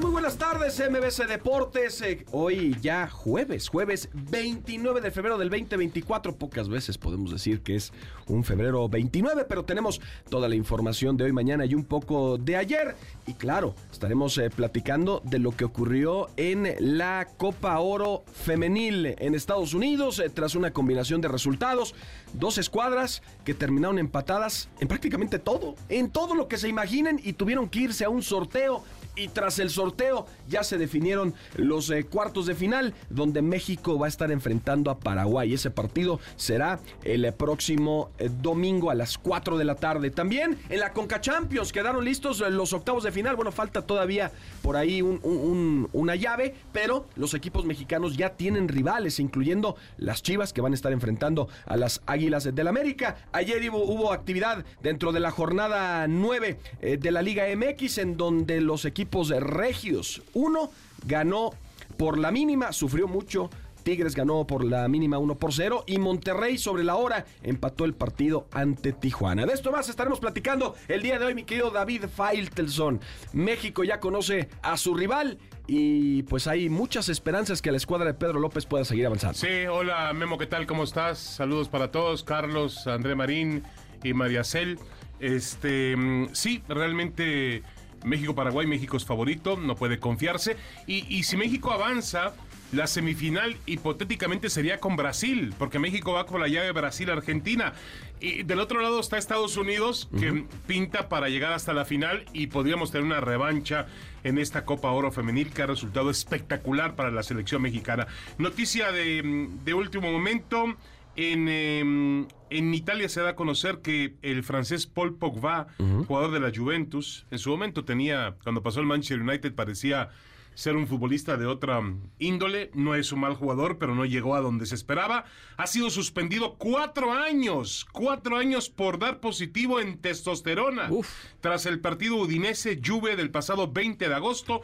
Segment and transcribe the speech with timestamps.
[0.00, 2.00] Muy buenas tardes, MBC Deportes.
[2.02, 6.36] Eh, hoy ya jueves, jueves 29 de febrero del 2024.
[6.36, 7.92] Pocas veces podemos decir que es
[8.26, 12.56] un febrero 29, pero tenemos toda la información de hoy, mañana y un poco de
[12.56, 12.94] ayer.
[13.26, 19.34] Y claro, estaremos eh, platicando de lo que ocurrió en la Copa Oro Femenil en
[19.34, 21.94] Estados Unidos, eh, tras una combinación de resultados.
[22.32, 27.32] Dos escuadras que terminaron empatadas en prácticamente todo, en todo lo que se imaginen y
[27.32, 28.84] tuvieron que irse a un sorteo
[29.20, 34.06] y tras el sorteo ya se definieron los eh, cuartos de final donde México va
[34.06, 35.52] a estar enfrentando a Paraguay.
[35.54, 40.10] Ese partido será el eh, próximo eh, domingo a las 4 de la tarde.
[40.10, 43.36] También en la Conca Champions quedaron listos los octavos de final.
[43.36, 44.30] Bueno, falta todavía
[44.62, 49.76] por ahí un- un- un- una llave, pero los equipos mexicanos ya tienen rivales, incluyendo
[49.98, 53.16] las Chivas que van a estar enfrentando a las Águilas del América.
[53.32, 58.60] Ayer hubo, actividad dentro de la jornada 9 eh, de la Liga MX en donde
[58.60, 60.70] los equipos de regios, uno
[61.04, 61.50] ganó
[61.96, 63.50] por la mínima, sufrió mucho.
[63.82, 67.94] Tigres ganó por la mínima 1 por 0 y Monterrey sobre la hora empató el
[67.94, 69.46] partido ante Tijuana.
[69.46, 73.00] De esto más estaremos platicando el día de hoy, mi querido David Faitelson.
[73.32, 78.14] México ya conoce a su rival y pues hay muchas esperanzas que la escuadra de
[78.14, 79.38] Pedro López pueda seguir avanzando.
[79.38, 80.66] Sí, hola Memo, ¿qué tal?
[80.66, 81.18] ¿Cómo estás?
[81.18, 83.62] Saludos para todos, Carlos, André Marín
[84.04, 84.78] y María Cel.
[85.20, 87.62] Este, mm, sí, realmente
[88.04, 90.56] México-Paraguay, México es favorito, no puede confiarse.
[90.86, 92.34] Y, y si México avanza,
[92.72, 97.72] la semifinal hipotéticamente sería con Brasil, porque México va con la llave Brasil-Argentina.
[98.20, 102.46] Y del otro lado está Estados Unidos, que pinta para llegar hasta la final y
[102.46, 103.86] podríamos tener una revancha
[104.22, 108.06] en esta Copa Oro Femenil que ha resultado espectacular para la selección mexicana.
[108.38, 110.76] Noticia de, de último momento.
[111.16, 115.68] En, em, en Italia se da a conocer que el francés Paul Pogba,
[116.06, 120.10] jugador de la Juventus, en su momento tenía, cuando pasó el Manchester United, parecía
[120.54, 121.80] ser un futbolista de otra
[122.18, 122.70] índole.
[122.74, 125.24] No es un mal jugador, pero no llegó a donde se esperaba.
[125.56, 130.88] Ha sido suspendido cuatro años, cuatro años por dar positivo en testosterona.
[130.90, 131.08] Uf.
[131.40, 134.62] Tras el partido Udinese Juve del pasado 20 de agosto,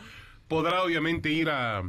[0.49, 1.83] podrá obviamente ir a,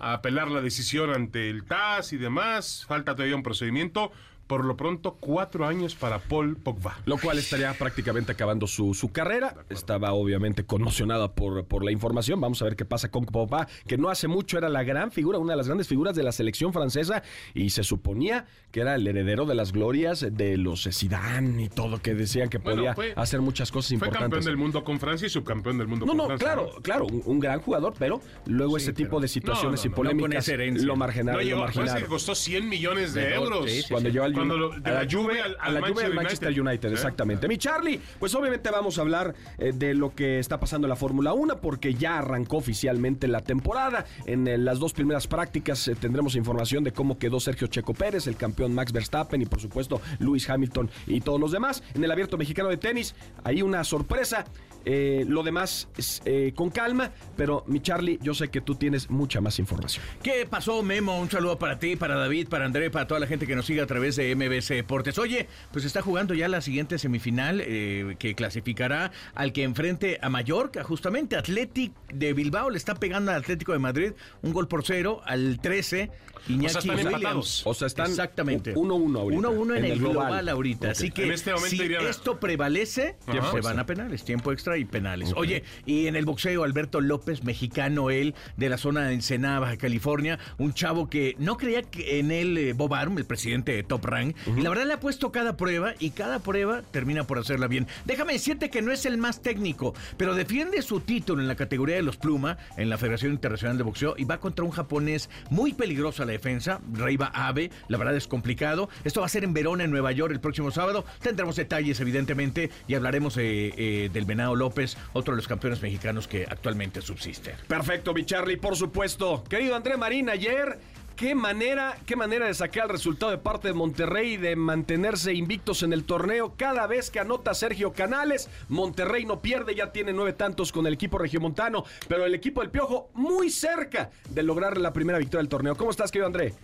[0.00, 2.84] a apelar la decisión ante el TAS y demás.
[2.88, 4.10] Falta todavía un procedimiento.
[4.50, 6.98] Por lo pronto, cuatro años para Paul Pogba.
[7.06, 9.54] Lo cual estaría prácticamente acabando su, su carrera.
[9.68, 12.40] Estaba obviamente conmocionada por, por la información.
[12.40, 15.38] Vamos a ver qué pasa con Pogba, que no hace mucho era la gran figura,
[15.38, 17.22] una de las grandes figuras de la selección francesa
[17.54, 22.02] y se suponía que era el heredero de las glorias de los Zidane y todo,
[22.02, 24.22] que decían que Bueno, podía fue- hacer muchas cosas Fue importantes.
[24.22, 26.44] campeón del mundo con Francia y subcampeón del mundo No, con no, Francia.
[26.46, 29.88] claro, claro, un, un gran jugador, pero luego ese tipo de situaciones no, no, y
[29.90, 30.48] no, no polémicas
[30.84, 31.32] lo marginaron.
[31.34, 32.02] No lo llegó, marginaron.
[32.02, 33.70] que costó 100 millones de, De euros.
[33.70, 35.80] sí, sí, Cuando llegó al Cuando Ju- lo- de la Juve al, a al la
[35.88, 36.92] Juve del Manchester United, ¿Eh?
[36.92, 37.48] exactamente.
[37.48, 40.96] Mi Charlie, pues obviamente vamos a hablar eh, de lo que está pasando en la
[40.96, 44.04] Fórmula 1 porque ya arrancó oficialmente la temporada.
[44.26, 48.26] En eh, las dos primeras prácticas eh, tendremos información de cómo quedó Sergio Checo Pérez,
[48.26, 51.82] el campeón Max Verstappen y por supuesto Lewis Hamilton y todos los demás.
[51.94, 53.14] En el Abierto Mexicano de Tenis
[53.44, 54.44] hay una sorpresa.
[54.84, 59.10] Eh, lo demás es eh, con calma, pero mi Charlie, yo sé que tú tienes
[59.10, 60.04] mucha más información.
[60.22, 61.20] ¿Qué pasó, Memo?
[61.20, 63.80] Un saludo para ti, para David, para André, para toda la gente que nos sigue
[63.80, 65.18] a través de MBC Deportes.
[65.18, 70.28] Oye, pues está jugando ya la siguiente semifinal eh, que clasificará al que enfrente a
[70.28, 71.36] Mallorca, justamente.
[71.36, 74.12] Athletic de Bilbao le está pegando al Atlético de Madrid
[74.42, 76.10] un gol por cero al 13.
[76.48, 77.14] Iñaki están Williams.
[77.14, 77.62] empatados.
[77.66, 78.74] O sea, están Exactamente.
[78.74, 80.48] 1-1 ahorita, 1-1 en, en el global, global.
[80.48, 80.90] ahorita.
[80.90, 83.50] Así que En este momento si esto prevalece, Ajá.
[83.52, 85.32] se van a penales, tiempo extra y penales.
[85.36, 89.76] Oye, y en el boxeo, Alberto López, mexicano él, de la zona de Ensenada, Baja
[89.76, 93.82] California, un chavo que no creía que en él eh, Bob Arum, el presidente de
[93.82, 97.38] Top Rank, y la verdad le ha puesto cada prueba y cada prueba termina por
[97.38, 97.86] hacerla bien.
[98.04, 101.96] Déjame decirte que no es el más técnico, pero defiende su título en la categoría
[101.96, 105.72] de los pluma en la Federación Internacional de Boxeo y va contra un japonés muy
[105.72, 108.88] peligroso a la defensa, Reiba Abe, la verdad es complicado.
[109.04, 111.04] Esto va a ser en Verona, en Nueva York, el próximo sábado.
[111.20, 116.26] Tendremos detalles, evidentemente, y hablaremos eh, eh, del Venado López, otro de los campeones mexicanos
[116.26, 117.54] que actualmente subsiste.
[117.68, 118.24] Perfecto, mi
[118.60, 119.44] por supuesto.
[119.44, 120.78] Querido André Marín, ayer
[121.20, 125.34] qué manera, qué manera de sacar el resultado de parte de Monterrey y de mantenerse
[125.34, 126.54] invictos en el torneo.
[126.56, 130.94] Cada vez que anota Sergio Canales, Monterrey no pierde, ya tiene nueve tantos con el
[130.94, 135.50] equipo regiomontano, pero el equipo del Piojo muy cerca de lograr la primera victoria del
[135.50, 135.76] torneo.
[135.76, 136.54] ¿Cómo estás, querido André?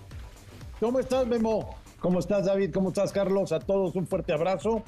[0.81, 1.77] ¿Cómo estás, Memo?
[2.01, 2.71] ¿Cómo estás, David?
[2.73, 3.53] ¿Cómo estás, Carlos?
[3.53, 4.83] A todos un fuerte abrazo.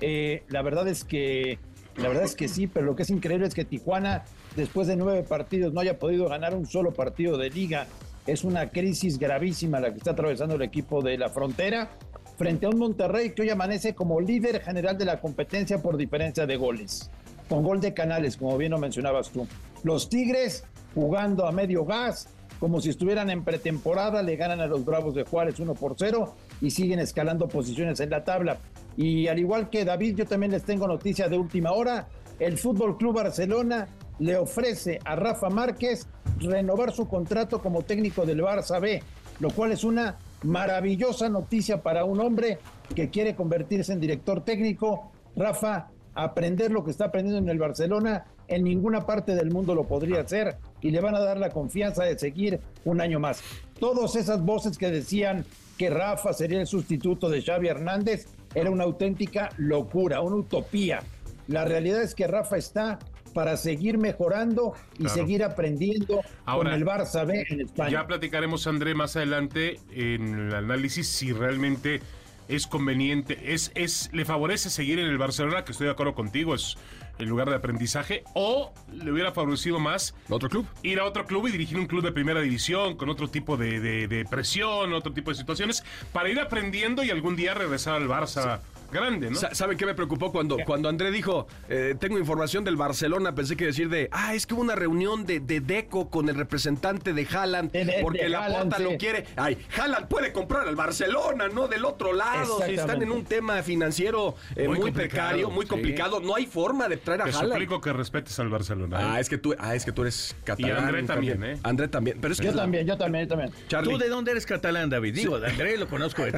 [0.00, 1.58] Eh, la verdad es que,
[1.96, 4.24] la verdad es que sí, pero lo que es increíble es que Tijuana,
[4.56, 7.88] después de nueve partidos, no haya podido ganar un solo partido de liga.
[8.26, 11.90] Es una crisis gravísima la que está atravesando el equipo de la frontera
[12.36, 16.44] frente a un Monterrey que hoy amanece como líder general de la competencia por diferencia
[16.44, 17.08] de goles,
[17.48, 19.46] con gol de Canales, como bien lo mencionabas tú.
[19.84, 22.28] Los Tigres jugando a medio gas,
[22.58, 26.34] como si estuvieran en pretemporada, le ganan a los Bravos de Juárez 1 por 0
[26.60, 28.58] y siguen escalando posiciones en la tabla.
[28.96, 32.08] Y al igual que David, yo también les tengo noticia de última hora.
[32.38, 33.86] El Fútbol Club Barcelona
[34.18, 36.06] le ofrece a Rafa Márquez
[36.38, 39.02] renovar su contrato como técnico del Barça B,
[39.40, 42.58] lo cual es una maravillosa noticia para un hombre
[42.94, 45.10] que quiere convertirse en director técnico.
[45.34, 49.84] Rafa, aprender lo que está aprendiendo en el Barcelona, en ninguna parte del mundo lo
[49.84, 53.40] podría hacer y le van a dar la confianza de seguir un año más.
[53.78, 55.44] Todas esas voces que decían
[55.76, 61.00] que Rafa sería el sustituto de Xavi Hernández era una auténtica locura, una utopía.
[61.48, 62.98] La realidad es que Rafa está
[63.36, 67.90] para seguir mejorando y seguir aprendiendo con el Barça B en España.
[67.90, 72.00] Ya platicaremos, André, más adelante en el análisis si realmente
[72.48, 76.54] es conveniente, es, es, le favorece seguir en el Barcelona, que estoy de acuerdo contigo,
[76.54, 76.78] es
[77.18, 80.66] el lugar de aprendizaje, o le hubiera favorecido más otro club.
[80.82, 83.80] Ir a otro club y dirigir un club de primera división con otro tipo de,
[83.80, 85.84] de, presión, otro tipo de situaciones,
[86.14, 88.60] para ir aprendiendo y algún día regresar al Barça
[88.90, 89.36] grande, ¿no?
[89.52, 93.34] ¿Saben qué me preocupó cuando, cuando André dijo, eh, tengo información del Barcelona?
[93.34, 96.34] Pensé que decir de, ah, es que hubo una reunión de, de Deco con el
[96.34, 97.70] representante de Haaland
[98.02, 99.24] porque la Porta lo quiere.
[99.36, 101.68] Ay, Haaland puede comprar al Barcelona, ¿no?
[101.68, 102.60] Del otro lado.
[102.66, 106.96] Si están en un tema financiero eh, muy, precario, muy complicado, no hay forma de
[106.96, 107.52] traer a Te Haaland.
[107.52, 108.98] suplico que respetes al Barcelona.
[109.00, 109.20] Ah, ¿eh?
[109.20, 110.76] es que tú, ah, es que tú eres catalán.
[110.76, 111.58] Y André también, ¿eh?
[111.62, 112.18] André también.
[112.20, 113.52] Pero es que yo también, yo también, yo también.
[113.84, 115.14] ¿Tú de dónde eres catalán, David?
[115.14, 116.32] Digo, de André lo conozco de,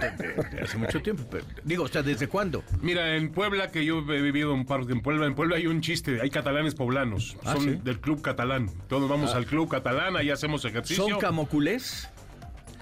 [0.62, 1.24] hace mucho tiempo.
[1.30, 2.37] Pero, digo, o sea, ¿desde cuándo?
[2.82, 5.80] Mira, en Puebla, que yo he vivido un par en Puebla, en Puebla hay un
[5.80, 7.70] chiste, hay catalanes poblanos, Ah, son ¿sí?
[7.82, 8.70] del club catalán.
[8.88, 11.08] Todos vamos al club catalán, ahí hacemos ejercicio.
[11.08, 12.08] ¿Son camoculés?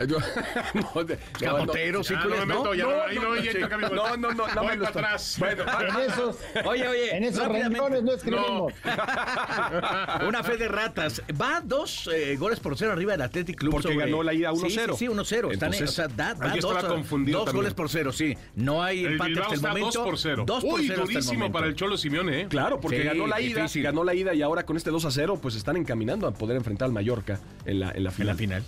[0.07, 0.19] Yo-
[0.95, 1.57] no, de- no, no.
[1.59, 2.09] ¿Camoteros?
[2.09, 3.95] Ya, no ya no, no, Camilo.
[3.95, 5.37] No, no, no, no Voy para atrás.
[5.39, 7.17] Bueno, En esos, Oye, oye.
[7.17, 8.73] en esos rincones no escribimos.
[10.29, 11.23] Una fe de ratas.
[11.41, 13.73] Va dos eh, goles por cero arriba del Athletic Club.
[13.73, 14.57] Porque ganó la ida 1-0.
[14.69, 15.53] Sí, sí, sí, 1-0.
[15.53, 17.63] Están en- o sea, da, aquí dos, estaba confundido dos también.
[17.63, 18.37] goles por cero, sí.
[18.55, 19.99] No hay El empate Bilbao hasta el momento.
[19.99, 20.45] 2 por 0.
[20.47, 22.47] 2 por Uy, 0 hasta el durísimo para el Cholo Simeone, ¿eh?
[22.49, 23.83] Claro, porque Sí, ganó la ida, difícil.
[23.83, 26.57] ganó la ida y ahora con este 2 a 0 pues están encaminando a poder
[26.57, 28.27] enfrentar al Mallorca en la, en la En final.
[28.29, 28.63] la final.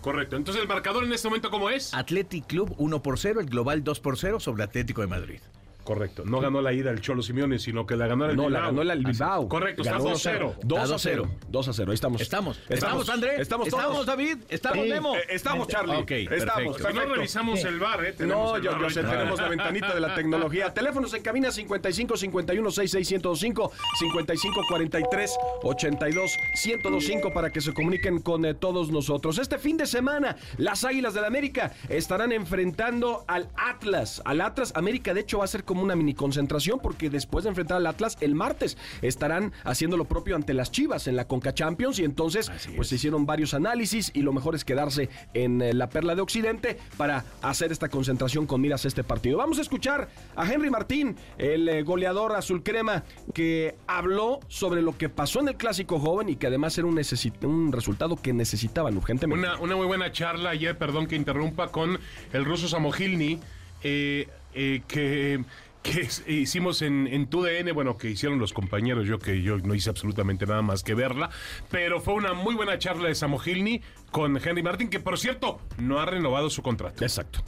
[0.00, 0.36] Correcto.
[0.36, 1.92] Entonces, ¿el marcador en este momento cómo es?
[1.92, 5.40] Athletic Club 1 por 0, el global 2 por 0 sobre Atlético de Madrid.
[5.88, 6.22] Correcto.
[6.26, 8.76] No ganó la ida el Cholo Simeone, sino que la ganó el No, la Bilbao.
[8.76, 9.48] ganó el Bilbao.
[9.48, 10.54] Correcto, está Ganó 2-0.
[10.62, 11.28] 2 a Está 0.
[11.48, 11.90] 2 a 0.
[11.90, 12.20] Ahí estamos.
[12.20, 12.60] Estamos.
[12.68, 13.40] Estamos, André.
[13.40, 14.04] Estamos todos.
[14.04, 14.36] David.
[14.50, 14.90] Estamos, Sí.
[14.90, 15.16] Memo.
[15.16, 15.96] Eh, estamos, Charlie.
[15.96, 16.28] Ok, estamos.
[16.28, 16.72] perfecto.
[16.76, 17.14] Pero no perfecto.
[17.14, 18.12] revisamos el bar, ¿eh?
[18.12, 20.74] Tenemos No, yo, yo sé, tenemos la ventanita de la tecnología.
[20.74, 26.36] Teléfonos en cabina 55 51 66 1025 55 43 82
[26.66, 29.38] 1025 para que se comuniquen con eh, todos nosotros.
[29.38, 34.20] Este fin de semana, las Águilas del América estarán enfrentando al Atlas.
[34.26, 37.50] Al Atlas, América de hecho va a ser como una mini concentración porque después de
[37.50, 41.54] enfrentar al Atlas el martes estarán haciendo lo propio ante las Chivas en la Conca
[41.54, 45.74] Champions y entonces pues se hicieron varios análisis y lo mejor es quedarse en eh,
[45.74, 49.38] la Perla de Occidente para hacer esta concentración con miras a este partido.
[49.38, 53.04] Vamos a escuchar a Henry Martín, el eh, goleador azul crema,
[53.34, 57.72] que habló sobre lo que pasó en el clásico joven y que además era un,
[57.72, 59.46] resultado que necesitaban urgentemente.
[59.46, 61.98] Una, una muy buena charla ayer, perdón que interrumpa, con
[62.32, 63.38] el ruso Samogilny,
[63.82, 65.44] eh, eh, que,
[65.90, 69.90] que hicimos en, en TUDN, bueno, que hicieron los compañeros, yo que yo no hice
[69.90, 71.30] absolutamente nada más que verla,
[71.70, 76.00] pero fue una muy buena charla de Samogilny con Henry Martin, que por cierto, no
[76.00, 77.02] ha renovado su contrato.
[77.04, 77.40] Exacto.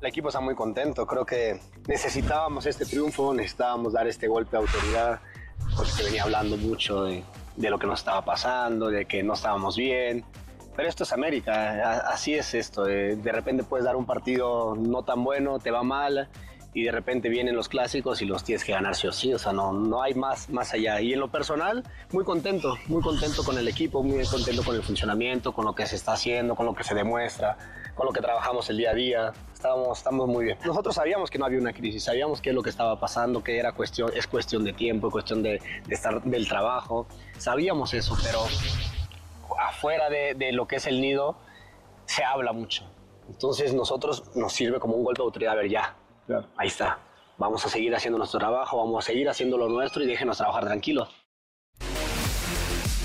[0.00, 4.62] El equipo está muy contento, creo que necesitábamos este triunfo, necesitábamos dar este golpe de
[4.64, 5.20] autoridad,
[5.76, 7.22] porque se venía hablando mucho de,
[7.56, 10.24] de lo que nos estaba pasando, de que no estábamos bien.
[10.74, 12.88] Pero esto es América, así es esto.
[12.88, 16.30] eh, De repente puedes dar un partido no tan bueno, te va mal,
[16.74, 19.32] y de repente vienen los clásicos y los tienes que ganar sí o sí.
[19.34, 21.00] O sea, no, no hay más, más allá.
[21.00, 24.82] Y en lo personal, muy contento, muy contento con el equipo, muy contento con el
[24.82, 27.58] funcionamiento, con lo que se está haciendo, con lo que se demuestra,
[27.94, 29.32] con lo que trabajamos el día a día.
[29.52, 30.58] Estamos, estamos muy bien.
[30.64, 33.58] Nosotros sabíamos que no había una crisis, sabíamos qué es lo que estaba pasando, que
[33.58, 37.06] era cuestión, es cuestión de tiempo, cuestión de, de estar del trabajo.
[37.36, 38.40] Sabíamos eso, pero
[39.60, 41.36] afuera de, de lo que es el nido,
[42.06, 42.84] se habla mucho.
[43.28, 45.96] Entonces nosotros nos sirve como un golpe de autoridad, a ver ya,
[46.56, 46.98] ahí está.
[47.38, 50.64] Vamos a seguir haciendo nuestro trabajo, vamos a seguir haciendo lo nuestro y déjenos trabajar
[50.64, 51.08] tranquilos.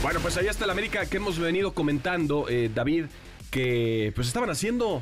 [0.01, 3.05] Bueno, pues ahí está el América que hemos venido comentando, eh, David,
[3.49, 5.01] que pues estaban haciendo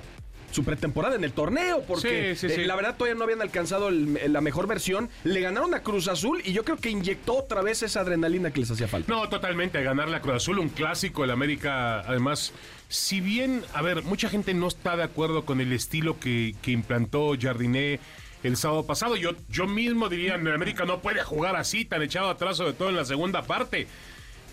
[0.56, 2.62] su pretemporada en el torneo, porque Sí, sí, sí.
[2.62, 5.10] eh, la verdad todavía no habían alcanzado el- la mejor versión.
[5.26, 8.62] Le ganaron a Cruz Azul y yo creo que inyectó otra vez esa adrenalina que
[8.62, 9.12] les hacía falta.
[9.14, 12.54] No, totalmente, ganar la Cruz Azul, un clásico, el América, además,
[12.88, 16.72] si bien, a ver, mucha gente no está de acuerdo con el estilo que, que
[16.72, 18.00] implantó Jardiné
[18.44, 22.30] el sábado pasado, yo, yo mismo diría, el América no puede jugar así, tan echado
[22.30, 23.88] atrás, sobre todo en la segunda parte,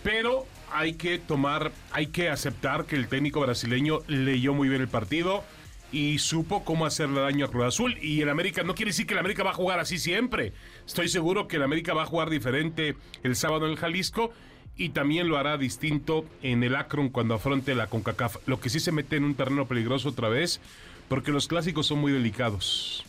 [0.03, 4.89] pero hay que tomar, hay que aceptar que el técnico brasileño leyó muy bien el
[4.89, 5.45] partido
[5.93, 7.99] y supo cómo hacerle daño a Cruz Azul.
[8.03, 10.53] Y el América no quiere decir que el América va a jugar así siempre.
[10.87, 14.33] Estoy seguro que el América va a jugar diferente el sábado en el Jalisco
[14.77, 18.37] y también lo hará distinto en el Akron cuando afronte la CONCACAF.
[18.47, 20.61] Lo que sí se mete en un terreno peligroso otra vez,
[21.09, 23.05] porque los clásicos son muy delicados.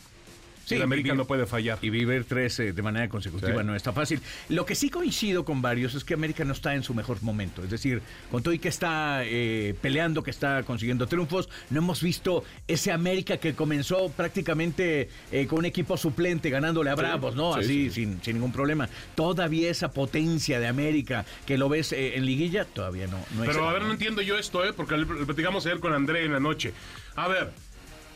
[0.64, 1.78] Sí, el América vivir- no puede fallar.
[1.82, 3.66] Y vivir tres eh, de manera consecutiva Sí.
[3.66, 4.20] no está fácil.
[4.48, 7.62] Lo que sí coincido con varios es que América no está en su mejor momento.
[7.62, 12.02] Es decir, con todo y que está eh, peleando, que está consiguiendo triunfos, no hemos
[12.02, 17.54] visto ese América que comenzó prácticamente eh, con un equipo suplente ganándole a Bravos, ¿no?
[17.54, 18.88] sí, Así, Sin, sin ningún problema.
[19.14, 23.72] Todavía esa potencia de América que lo ves en liguilla, todavía no, no Pero a
[23.72, 24.72] ver, no entiendo yo esto, ¿eh?
[24.72, 26.72] Porque lo platicamos ayer con André en la noche.
[27.16, 27.52] A ver,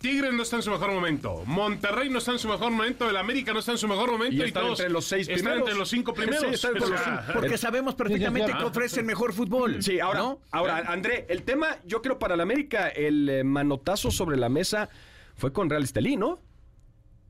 [0.00, 1.42] Tigres no está en su mejor momento.
[1.46, 3.08] Monterrey no está en su mejor momento.
[3.08, 4.34] El América no está en su mejor momento.
[4.34, 5.60] Y Y, están todos entre los seis están primeros.
[5.60, 6.40] entre los cinco primeros.
[6.40, 7.32] Sí, están entre O los sea, cinco.
[7.40, 8.64] Porque sabemos perfectamente que sí.
[8.64, 9.82] ofrece el mejor fútbol.
[9.82, 10.40] Sí, ahora, ¿no?
[10.50, 14.88] ahora André, el tema, yo creo para el América, el eh, manotazo sobre la mesa
[15.34, 16.40] fue con Real Estelí, ¿no?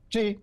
[0.09, 0.39] Sí,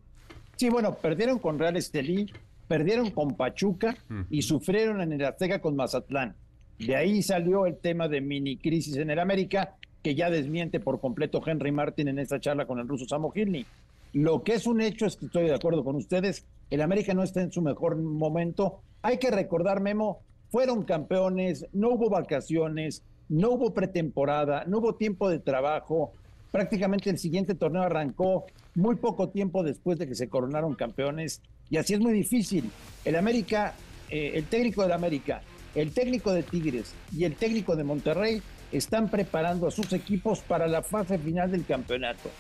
[0.57, 2.33] sí, bueno, perdieron con Real Estelí,
[2.69, 3.97] perdieron con Pachuca
[4.31, 6.37] y sufrieron en el Azteca con Mazatlán.
[6.79, 11.01] De ahí salió el tema de mini crisis en el América, que ya desmiente por
[11.01, 13.67] completo Henry Martin en esta charla con el ruso Samo Gilny.
[14.13, 17.25] Lo que es un hecho es que estoy de acuerdo con ustedes, el América no
[17.25, 18.79] está en su mejor momento.
[19.03, 25.29] Hay que recordar, Memo, fueron campeones, no hubo vacaciones, no hubo pretemporada, no hubo tiempo
[25.29, 26.13] de trabajo.
[26.53, 28.47] Prácticamente el siguiente torneo arrancó
[28.77, 32.71] muy poco tiempo después de que se coronaron campeones y así es muy difícil.
[33.05, 33.75] El América,
[34.09, 35.43] eh, el técnico del América,
[35.75, 38.41] el técnico de Tigres y el técnico de Monterrey
[38.73, 42.31] están preparando a sus equipos para la fase final del campeonato.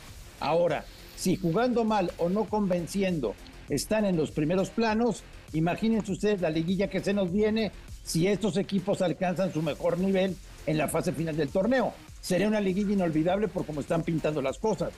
[0.40, 0.84] Ahora,
[1.16, 3.34] si jugando mal o no convenciendo
[3.68, 8.56] están en los primeros planos, imagínense ustedes la liguilla que se nos viene si estos
[8.56, 11.92] equipos alcanzan su mejor nivel en la fase final del torneo.
[12.20, 14.90] Sería una liguilla inolvidable por cómo están pintando las cosas.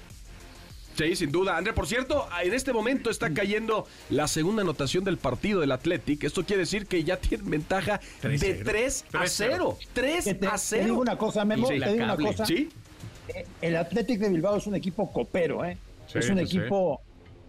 [0.98, 1.56] Sí, sin duda.
[1.56, 6.24] André, por cierto, en este momento está cayendo la segunda anotación del partido del Athletic.
[6.24, 8.64] Esto quiere decir que ya tienen ventaja de 3-0.
[8.64, 9.78] 3 a 0.
[9.92, 10.84] 3 Que te, a te 0.
[10.86, 12.44] digo una cosa, Memo, Sí, te digo una cosa.
[12.46, 12.68] ¿Sí?
[13.28, 15.78] Eh, El Athletic de Bilbao es un equipo copero, ¿eh?
[16.08, 16.42] Sí, es un sí.
[16.44, 17.00] equipo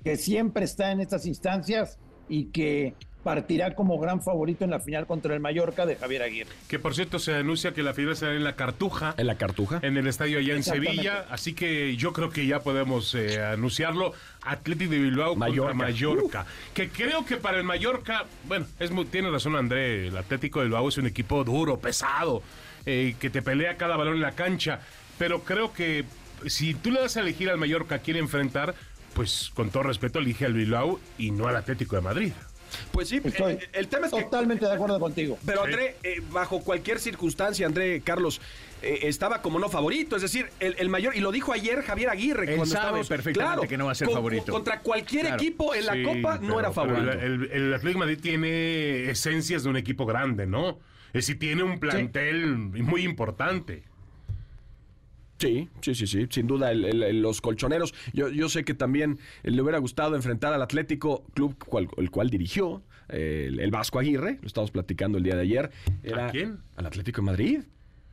[0.04, 5.06] que siempre está en estas instancias y que partirá como gran favorito en la final
[5.06, 6.52] contra el Mallorca de Javier Aguirre.
[6.68, 9.14] Que por cierto se anuncia que la final será en la Cartuja.
[9.18, 9.80] En la cartuja.
[9.82, 10.64] En el estadio allá en.
[10.64, 14.14] Sevilla, así que yo creo que ya podemos eh, anunciarlo.
[14.42, 15.72] Atlético de Bilbao Mallorca.
[15.72, 16.46] contra Mallorca.
[16.74, 20.66] Que creo que para el Mallorca, bueno, es muy- tiene razón André, el Atlético de
[20.66, 22.42] Bilbao es un equipo duro, pesado,
[22.86, 24.80] eh, que te pelea cada balón en la cancha.
[25.18, 26.06] Pero creo que
[26.46, 28.74] si tú le das a elegir al Mallorca a quién enfrentar,
[29.14, 32.32] pues con todo respeto elige al Bilbao y no al Atlético de Madrid.
[32.92, 35.38] Pues sí, Estoy eh, el tema es que totalmente de acuerdo contigo.
[35.46, 35.66] Pero Sí.
[35.68, 38.42] André, eh, bajo cualquier circunstancia, André Carlos,
[38.82, 40.16] eh, estaba como no favorito.
[40.16, 42.50] Es decir, el, el mayor, y lo dijo ayer Javier Aguirre.
[42.52, 44.52] Él cuando sabe perfectamente claro, que no va a ser con- favorito.
[44.52, 45.36] Contra cualquier Claro.
[45.42, 47.06] equipo en la Sí, Copa no pero- era favorito.
[47.12, 50.80] pero el, el Atlético de Madrid tiene esencias de un equipo grande, ¿no?
[51.08, 53.84] Es decir, tiene un plantel muy importante.
[55.40, 57.94] Sí, sí, sí, sí, sin duda, el- los colchoneros.
[58.14, 62.30] Yo, yo sé que también le hubiera gustado enfrentar al Atlético Club, cual- el cual
[62.30, 65.72] dirigió eh, el, el Vasco Aguirre, lo estábamos platicando el día de ayer.
[66.04, 66.60] Era quién?
[66.76, 67.60] Al Atlético de Madrid.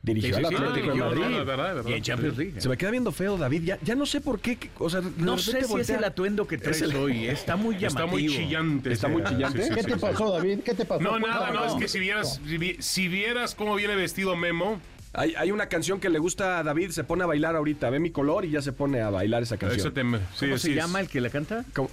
[0.01, 1.21] Dirigió Sí, sí, al sí, Atlético de Madrid.
[1.45, 1.89] verdad, verdad.
[1.89, 2.61] Y en Champions League.
[2.61, 3.63] Se me queda viendo feo, David.
[3.63, 4.57] Ya, ya no sé por qué.
[4.79, 7.25] O sea, No sé si es el atuendo que traes Es el- hoy.
[7.27, 7.87] Está muy llamativo.
[7.87, 8.91] Está muy chillante.
[8.93, 9.63] Está muy chillante.
[9.63, 9.99] sí, sí, ¿Qué sí, te sí.
[9.99, 10.59] pasó, David?
[10.63, 11.01] ¿Qué te pasó?
[11.03, 14.79] No, nada, no, es que si vieras, si, vi- si vieras cómo viene vestido Memo,
[15.17, 17.89] Hay, hay una canción que le gusta a David, se pone a bailar ahorita.
[17.89, 19.79] Ve mi color y ya se pone a bailar esa canción.
[19.79, 20.75] eso te, sí, ¿Cómo sí se es.
[20.75, 21.65] llama el que la canta?
[21.73, 21.89] ¿Cómo?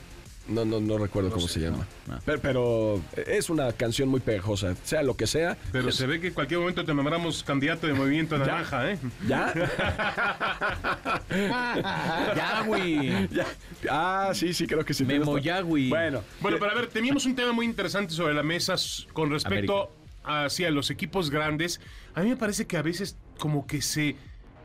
[0.46, 1.86] No, no, no recuerdo cómo se llama.
[2.06, 2.18] no.
[2.26, 5.56] Pero, pero es una canción muy pegajosa, sea lo que sea.
[5.72, 8.98] Pero se ve que en cualquier momento te nombramos candidato de Movimiento Naranja, ¿eh?
[9.26, 9.54] ¿Ya?
[12.36, 13.28] Yagüi.
[13.32, 13.46] ¿Ya?
[13.90, 15.06] Ah, sí, sí, creo que sí.
[15.06, 15.88] Memo Yagüi.
[15.88, 18.74] Bueno, Bueno, pero a ver, teníamos un tema muy interesante sobre la mesa
[19.14, 19.90] con respecto
[20.24, 21.80] hacia los equipos grandes.
[22.14, 24.16] A mí me parece que a veces como que se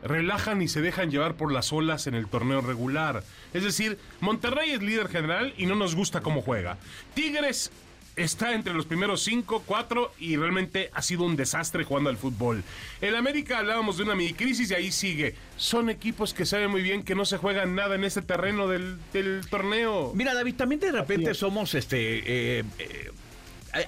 [0.02, 3.22] relajan y se dejan llevar por las olas en el torneo regular.
[3.52, 6.78] Es decir, Monterrey es líder general y no nos gusta cómo juega.
[7.14, 7.70] Tigres
[8.16, 12.62] está entre los primeros cinco, cuatro y realmente ha sido un desastre jugando al fútbol.
[13.00, 15.34] En América hablábamos de una mini crisis y ahí sigue.
[15.56, 18.98] Son equipos que saben muy bien que no se juegan nada en este terreno del,
[19.12, 20.12] del torneo.
[20.14, 22.58] Mira, David, también de repente somos este.
[22.58, 23.09] eh, eh,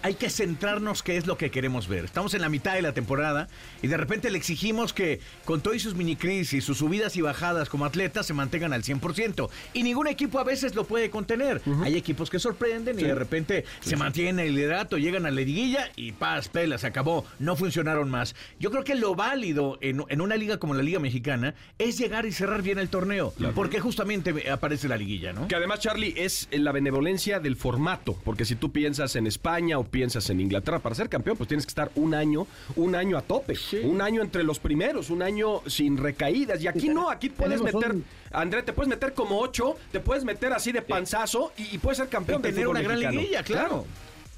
[0.03, 2.05] hay- que centrarnos qué es lo que queremos ver.
[2.05, 3.49] Estamos en la mitad de la temporada
[3.83, 7.69] y de repente le exigimos que con todas sus mini crisis, sus subidas y bajadas
[7.69, 9.49] como atletas se mantengan al 100%.
[9.73, 11.61] Y ningún equipo a veces lo puede contener.
[11.83, 15.37] Hay equipos que sorprenden y de repente se mantienen en el liderato, llegan a la
[15.41, 17.25] liguilla y paz, pela, se acabó.
[17.39, 18.35] No funcionaron más.
[18.61, 22.27] Yo creo que lo válido en, en una liga como la Liga Mexicana es llegar
[22.27, 23.33] y cerrar bien el torneo.
[23.55, 25.49] Porque justamente aparece la liguilla, ¿no?
[25.49, 29.85] Que además, Charlie, es la benevolencia del formato, porque si tú piensas en España o
[29.85, 33.23] piensas en Inglaterra, para ser campeón, pues tienes que estar un año, un año a
[33.23, 36.62] tope, un año entre los primeros, un año sin recaídas.
[36.62, 40.25] Y aquí no, aquí puedes meter, un- André, te puedes meter como ocho, te puedes
[40.25, 43.21] meter así de panzazo y, y puedes ser campeón Y tener una gran mexicano.
[43.21, 43.85] liguilla, claro.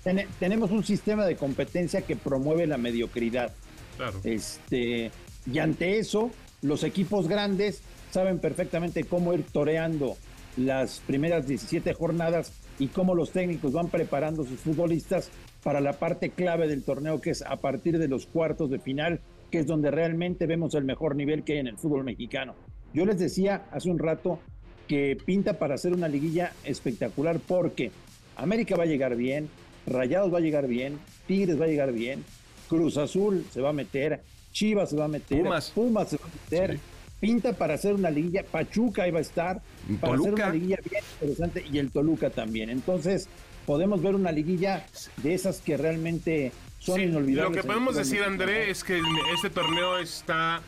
[0.02, 3.52] Tene- tenemos un sistema de competencia que promueve la mediocridad.
[3.96, 4.20] Claro.
[4.24, 5.10] Este,
[5.50, 6.30] y ante eso,
[6.62, 10.16] los equipos grandes saben perfectamente cómo ir toreando
[10.56, 15.30] las primeras 17 jornadas y cómo los técnicos van preparando sus futbolistas
[15.62, 19.20] para la parte clave del torneo, que es a partir de los cuartos de final,
[19.50, 22.54] que es donde realmente vemos el mejor nivel que hay en el fútbol mexicano.
[22.92, 24.38] Yo les decía hace un rato
[24.88, 27.90] que pinta para hacer una liguilla espectacular porque
[28.36, 29.48] América va a llegar bien,
[29.86, 32.24] Rayados va a llegar bien, Tigres va a llegar bien,
[32.68, 35.70] Cruz Azul se va a meter, Chivas se va a meter, Pumas.
[35.70, 36.78] Pumas se va a meter.
[37.26, 39.62] Pinta para hacer una liguilla, Pachuca va a estar,
[40.00, 40.44] para hacer Toluca.
[40.46, 42.70] una liguilla bien interesante y el Toluca también.
[42.70, 43.28] Entonces,
[43.66, 44.86] podemos ver una liguilla
[45.22, 47.56] de esas que realmente son Sí, inolvidables.
[47.56, 48.22] Lo que podemos decir.
[48.22, 49.00] André, es que
[49.34, 50.60] este torneo está,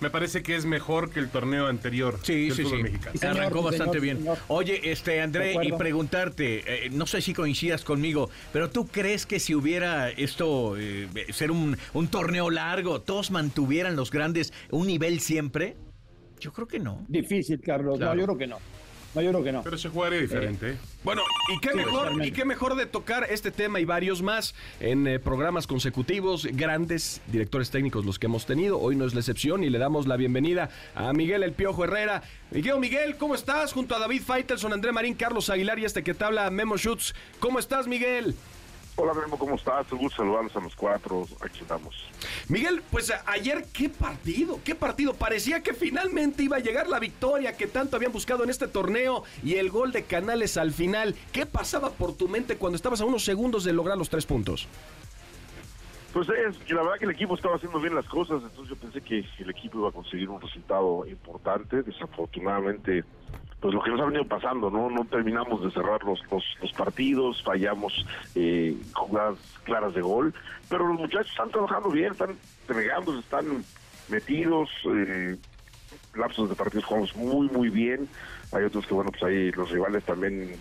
[0.00, 2.76] me parece que es mejor que el torneo anterior Sí, del sí, sí.
[2.82, 3.18] mexicano.
[3.18, 4.16] Señor, Arrancó bastante señor, bien.
[4.18, 4.38] señor.
[4.48, 9.40] Oye, este André, y preguntarte, eh, no sé si coincidas conmigo, pero ¿tú crees que
[9.40, 15.20] si hubiera esto, eh, ser un, un torneo largo, todos mantuvieran los grandes un nivel
[15.20, 15.76] siempre?
[16.40, 17.04] Yo creo que no.
[17.08, 17.98] Difícil, Carlos.
[17.98, 18.14] Claro.
[18.14, 18.58] No, yo creo que no.
[19.14, 19.62] No, yo creo que no.
[19.62, 20.72] Pero se jugaría diferente.
[20.72, 20.76] ¿eh?
[21.02, 21.22] Bueno,
[21.52, 25.06] y qué Sí, mejor, y qué mejor de tocar este tema y varios más en
[25.06, 28.78] eh, programas consecutivos, grandes directores técnicos los que hemos tenido.
[28.78, 32.22] Hoy no es la excepción y le damos la bienvenida a Miguel El Piojo Herrera.
[32.50, 33.72] Miguel, Miguel, ¿cómo estás?
[33.72, 37.14] Junto a David Faitelson, André Marín, Carlos Aguilar y este que te habla Memo Schutz.
[37.40, 38.34] ¿Cómo estás, Miguel?
[39.00, 39.92] Hola Memo, ¿cómo estás?
[39.92, 41.24] Un gusto saludarlos a los cuatro.
[41.40, 41.94] Aquí estamos.
[42.48, 45.14] Miguel, pues ayer qué partido, qué partido.
[45.14, 49.22] Parecía que finalmente iba a llegar la victoria que tanto habían buscado en este torneo
[49.44, 51.14] y el gol de Canales al final.
[51.30, 54.66] ¿Qué pasaba por tu mente cuando estabas a unos segundos de lograr los tres puntos?
[56.12, 59.00] Pues es, la verdad que el equipo estaba haciendo bien las cosas, entonces yo pensé
[59.00, 61.84] que el equipo iba a conseguir un resultado importante.
[61.84, 63.04] Desafortunadamente,
[63.60, 64.88] pues lo que nos ha venido pasando, ¿no?
[64.88, 70.32] No terminamos de cerrar los, los, los partidos, fallamos eh, jugadas claras de gol,
[70.68, 72.36] pero los muchachos están trabajando bien, están
[72.68, 73.64] entregándose, están
[74.08, 74.70] metidos.
[74.84, 75.36] Eh,
[76.14, 78.08] lapsos de partidos jugamos muy, muy bien.
[78.52, 80.52] Hay otros que, bueno, pues ahí los rivales también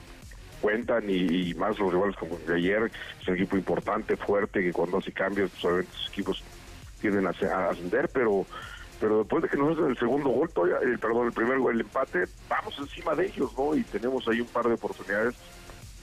[0.61, 2.91] cuentan y, más los rivales como de ayer.
[3.21, 6.43] Es un equipo importante, fuerte, que cuando hace cambios, pues obviamente sus equipos
[6.99, 8.45] tienden a ascender, pero
[8.99, 11.75] pero después de que nos hacen el segundo gol, todavía, el, perdón, el primer gol,
[11.75, 13.75] el empate, vamos encima de ellos, ¿no?
[13.75, 15.35] Y tenemos ahí un par de oportunidades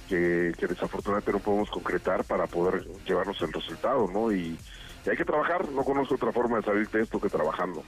[0.09, 4.33] que, desafortunadamente no podemos concretar para poder llevarnos el resultado, ¿no?
[4.33, 4.59] Y,
[5.07, 7.85] hay que trabajar, no conozco otra forma de salir de esto que trabajando.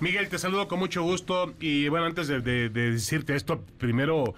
[0.00, 4.34] Miguel, te saludo con mucho gusto y bueno, antes de decirte esto, primero,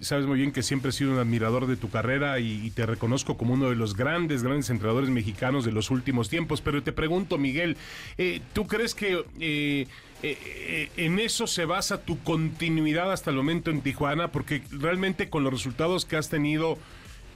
[0.00, 3.36] sabes muy bien que siempre he sido un admirador de tu carrera y, te reconozco
[3.36, 7.38] como uno de los grandes, grandes entrenadores mexicanos de los últimos tiempos, pero te pregunto,
[7.38, 7.76] Miguel,
[8.18, 9.86] eh, ¿tú crees que eh,
[10.22, 14.32] eh, eh, en eso se basa tu continuidad hasta el momento en Tijuana?
[14.32, 16.76] Porque realmente con los resultados que has tenido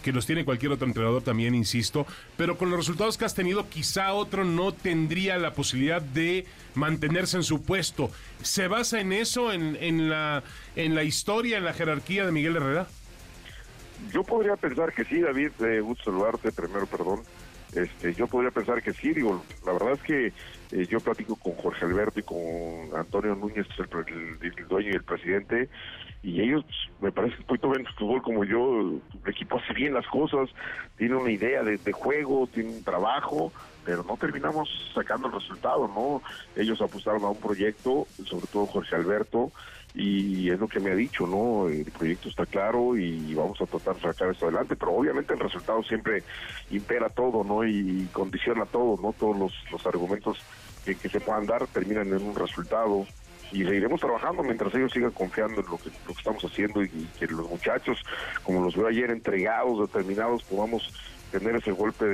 [0.03, 3.69] que los tiene cualquier otro entrenador también, insisto, pero con los resultados que has tenido,
[3.69, 8.11] quizá otro no tendría la posibilidad de mantenerse en su puesto.
[8.43, 10.43] ¿Se basa en eso, en, en la,
[10.77, 12.87] en la historia, en la jerarquía de Miguel Herrera?
[14.13, 17.21] Yo podría pensar que sí, David, eh, gusto saludarte, primero, perdón.
[17.73, 20.27] Este, yo podría pensar que sí, digo, la verdad es que
[20.73, 23.87] eh, yo platico con Jorge Alberto y con Antonio Núñez, el,
[24.43, 25.69] el- el dueño y el presidente,
[26.23, 26.65] y ellos
[27.01, 30.49] me parece que poquito ven fútbol como yo, el equipo hace bien las cosas,
[30.97, 33.53] tiene una idea de, de juego, tiene un trabajo,
[33.85, 36.23] pero no terminamos sacando el resultado, ¿no?
[36.55, 39.51] Ellos apostaron a un proyecto, sobre todo Jorge Alberto,
[39.95, 41.69] y es lo que me ha dicho, ¿no?
[41.69, 45.41] El proyecto está claro y vamos a tratar de sacar esto adelante, pero obviamente el
[45.41, 46.23] resultado siempre
[46.71, 47.67] impera todo, ¿no?
[47.67, 49.13] Y condiciona todo, ¿no?
[49.13, 50.39] Todos los, los argumentos
[50.85, 53.07] que, que se puedan dar terminan en un resultado
[53.53, 56.89] y seguiremos trabajando mientras ellos sigan confiando en lo que, lo que estamos haciendo y,
[57.19, 58.03] que los muchachos,
[58.43, 60.93] como los veo ayer, entregados, determinados, podamos
[61.31, 62.05] tener ese golpe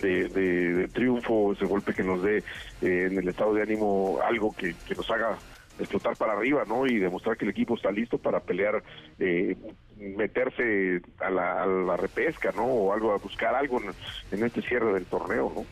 [0.00, 2.38] de, de, triunfo, ese golpe que nos dé
[2.82, 5.36] eh, en el estado de ánimo algo que, que nos haga
[5.78, 6.86] explotar para arriba, ¿no?
[6.86, 8.82] Y demostrar que el equipo está listo para pelear,
[9.18, 9.56] eh,
[9.96, 12.64] meterse a la, a la repesca, ¿no?
[12.64, 13.90] O algo, a buscar algo en,
[14.32, 15.64] en este cierre del torneo, ¿no?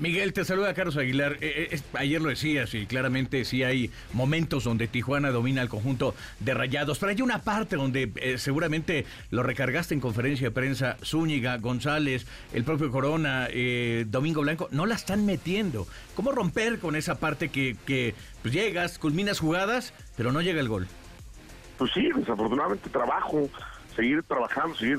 [0.00, 1.36] Miguel, te saluda Carlos Aguilar.
[1.42, 6.14] Eh, eh, ayer lo decías y claramente sí hay momentos donde Tijuana domina el conjunto
[6.38, 10.96] de Rayados, pero hay una parte donde eh, seguramente lo recargaste en conferencia de prensa,
[11.04, 13.48] Zúñiga, González, el propio Corona,
[14.06, 15.86] Domingo Blanco, no la están metiendo.
[16.14, 20.86] ¿Cómo romper con esa parte que, pues, llegas, culminas jugadas, pero no llega el gol?
[21.76, 23.50] Pues sí, desafortunadamente trabajo,
[23.94, 24.98] seguir trabajando, seguir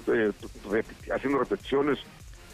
[1.11, 1.97] haciendo repeticiones.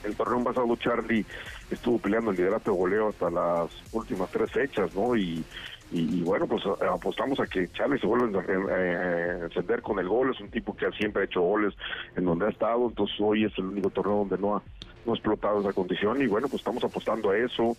[0.03, 1.25] El torneo pasado Charlie
[1.69, 5.15] estuvo peleando el liderato de goleo hasta las últimas tres fechas, ¿no?
[5.15, 5.43] Y,
[5.91, 9.99] y, y bueno, pues apostamos a que Charlie se vuelva a eh, eh, encender con
[9.99, 10.31] el gol.
[10.31, 11.73] Es un tipo que siempre ha hecho goles
[12.15, 14.63] en donde ha estado, entonces hoy es el único torneo donde no ha,
[15.05, 17.75] no explotado esa condición y bueno, pues estamos apostando a eso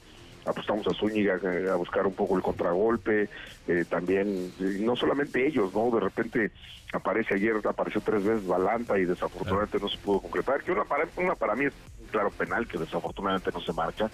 [0.49, 3.29] apostamos a Zúñiga eh, a buscar un poco el contragolpe,
[3.67, 5.91] eh, también, no solamente ellos, ¿no?
[5.91, 6.51] De repente
[6.93, 11.07] aparece ayer, apareció tres veces Balanta y desafortunadamente no se pudo concretar, que una para,
[11.17, 11.75] una para mí es
[12.09, 14.11] claro penal que desafortunadamente no se marca,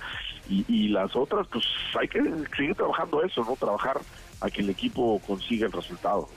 [0.48, 1.64] y, las otras, pues
[1.98, 2.22] hay que
[2.57, 3.57] seguir trabajando eso, ¿no?
[3.57, 3.98] Trabajar
[4.40, 6.28] a que el equipo consiga el resultado.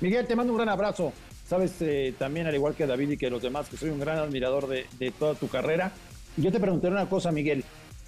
[0.00, 1.12] Miguel, te mando un gran abrazo.
[1.46, 4.18] Sabes eh, también, al igual que David y que los demás, que soy un gran
[4.18, 5.92] admirador de, toda tu carrera.
[6.36, 7.64] Y yo te preguntaré una cosa, Miguel.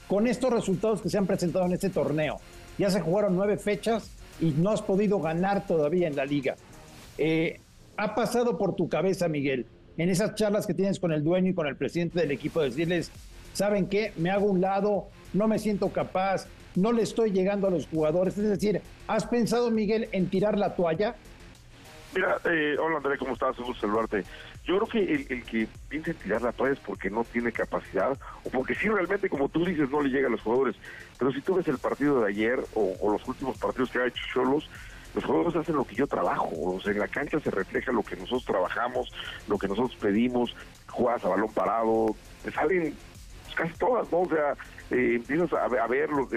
[0.06, 2.38] Con estos resultados que se han presentado en este torneo,
[2.78, 6.56] ya se jugaron nueve fechas y no has podido ganar todavía en la liga.
[7.18, 7.60] Eh,
[7.96, 11.54] ¿Ha pasado por tu cabeza, Miguel, en esas charlas que tienes con el dueño y
[11.54, 13.10] con el presidente del equipo, decirles,
[13.52, 14.12] ¿saben qué?
[14.16, 18.36] Me hago un lado, no me siento capaz, no le estoy llegando a los jugadores.
[18.36, 21.14] Es decir, ¿has pensado, Miguel, en tirar la toalla?
[22.14, 23.58] Mira, eh, hola André, ¿cómo estás?
[23.58, 24.24] Un gusto saludarte.
[24.64, 27.50] Yo creo que el, el que piensa en tirar la toalla es porque no tiene
[27.50, 30.76] capacidad o porque sí realmente, como tú dices, no le llega a los jugadores.
[31.18, 34.06] Pero si tú ves el partido de ayer o, o los últimos partidos que ha
[34.06, 34.68] hecho Cholos,
[35.14, 36.50] los jugadores hacen lo que yo trabajo.
[36.52, 39.12] O sea, en la cancha se refleja lo que nosotros trabajamos,
[39.48, 40.54] lo que nosotros pedimos,
[40.88, 42.94] juegas a balón parado, te salen
[43.54, 44.22] casi todas, ¿no?
[44.22, 44.52] O sea,
[44.90, 46.28] eh, empiezas a, a ver lo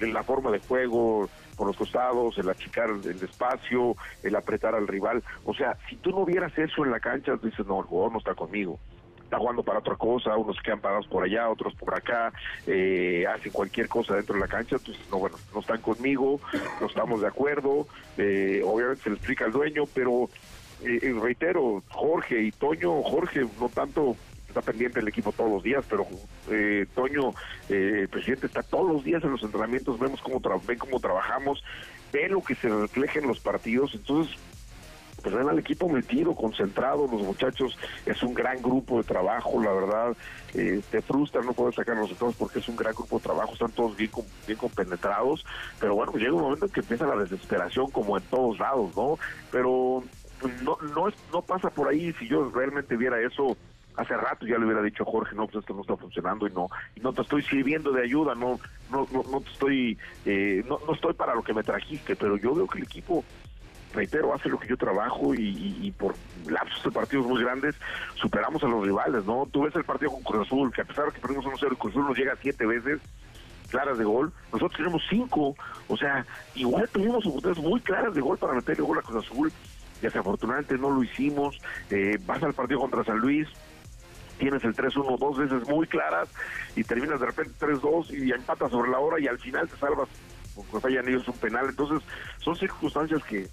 [0.00, 5.22] la forma de juego por los costados, el achicar el, espacio, el apretar al rival.
[5.44, 8.18] O sea, si tú no vieras eso en la cancha, dices, no, el jugador no
[8.18, 8.78] está conmigo.
[9.32, 12.34] Está jugando para otra cosa, unos quedan parados por allá, otros por acá,
[12.66, 16.38] eh, hacen cualquier cosa dentro de la cancha, entonces, no, bueno, no están conmigo,
[16.82, 17.86] no estamos de acuerdo,
[18.18, 20.28] eh, obviamente se le explica al dueño, pero
[20.84, 24.16] eh, eh, reitero, Jorge y Toño, Jorge no tanto
[24.46, 26.06] está pendiente del equipo todos los días, pero
[26.50, 27.30] eh, Toño,
[27.70, 31.00] eh, el presidente, está todos los días en los entrenamientos, vemos cómo, tra- ven cómo
[31.00, 31.64] trabajamos,
[32.12, 34.36] ve lo que se refleja en los partidos, entonces
[35.22, 39.72] pues ven al equipo metido, concentrado, los muchachos, es un gran grupo de trabajo, la
[39.72, 40.16] verdad,
[40.54, 43.52] eh, te frustra no poder sacar los resultados porque es un gran grupo de trabajo,
[43.54, 45.44] están todos bien, com- bien compenetrados,
[45.78, 49.18] pero bueno, llega un momento en que empieza la desesperación como en todos lados, ¿no?
[49.50, 50.04] Pero
[50.38, 53.56] pues, no, no, es, no pasa por ahí, si yo realmente viera eso,
[53.96, 56.50] hace rato ya le hubiera dicho a Jorge, no, pues esto no está funcionando y
[56.50, 58.58] no, y no te estoy sirviendo de ayuda, no,
[58.88, 62.36] no, no, no te estoy, eh, no, no estoy para lo que me trajiste, pero
[62.38, 63.26] yo veo que el equipo
[63.92, 66.14] reitero, hace lo que yo trabajo y, y- por
[66.48, 67.74] lapsos de partidos muy grandes
[68.14, 69.46] superamos a los rivales, ¿no?
[69.52, 71.92] Tú ves el partido con Cruz Azul, que a pesar de que perdimos 1-0, Cruz
[71.92, 73.00] Azul nos llega siete veces
[73.68, 75.54] claras de gol, nosotros tenemos cinco,
[75.88, 79.52] o sea, igual tuvimos oportunidades muy claras de gol para meterle gol a Cruz Azul,
[80.02, 81.58] desafortunadamente no lo hicimos,
[81.90, 83.48] eh, vas al partido contra San Luis,
[84.38, 86.28] tienes el 3-1 dos veces muy claras
[86.76, 90.08] y terminas de repente 3-2 y empatas sobre la hora y al final te salvas
[90.54, 91.66] porque fallan ellos un penal.
[91.68, 92.06] Entonces,
[92.40, 93.48] son circunstancias que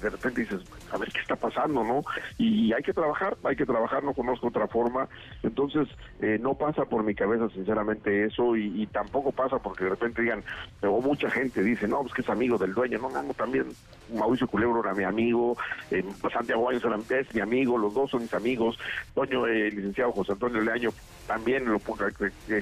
[0.00, 0.60] de repente dices,
[0.92, 2.02] a ver qué está pasando, ¿no?
[2.38, 5.08] Y hay que trabajar, hay que trabajar, no conozco otra forma.
[5.42, 5.88] Entonces,
[6.20, 10.42] eh, no pasa por mi cabeza, sinceramente, eso, y, tampoco pasa porque de repente digan,
[10.82, 13.66] o mucha gente dice, no, pues que es amigo del dueño, no, no, también
[14.14, 15.56] Mauricio Culebro era mi amigo,
[15.90, 18.78] eh, Santiago Baños es mi amigo, los dos son mis amigos,
[19.14, 20.90] Toño, eh, licenciado José Antonio Leaño,
[21.26, 22.06] también lo puedo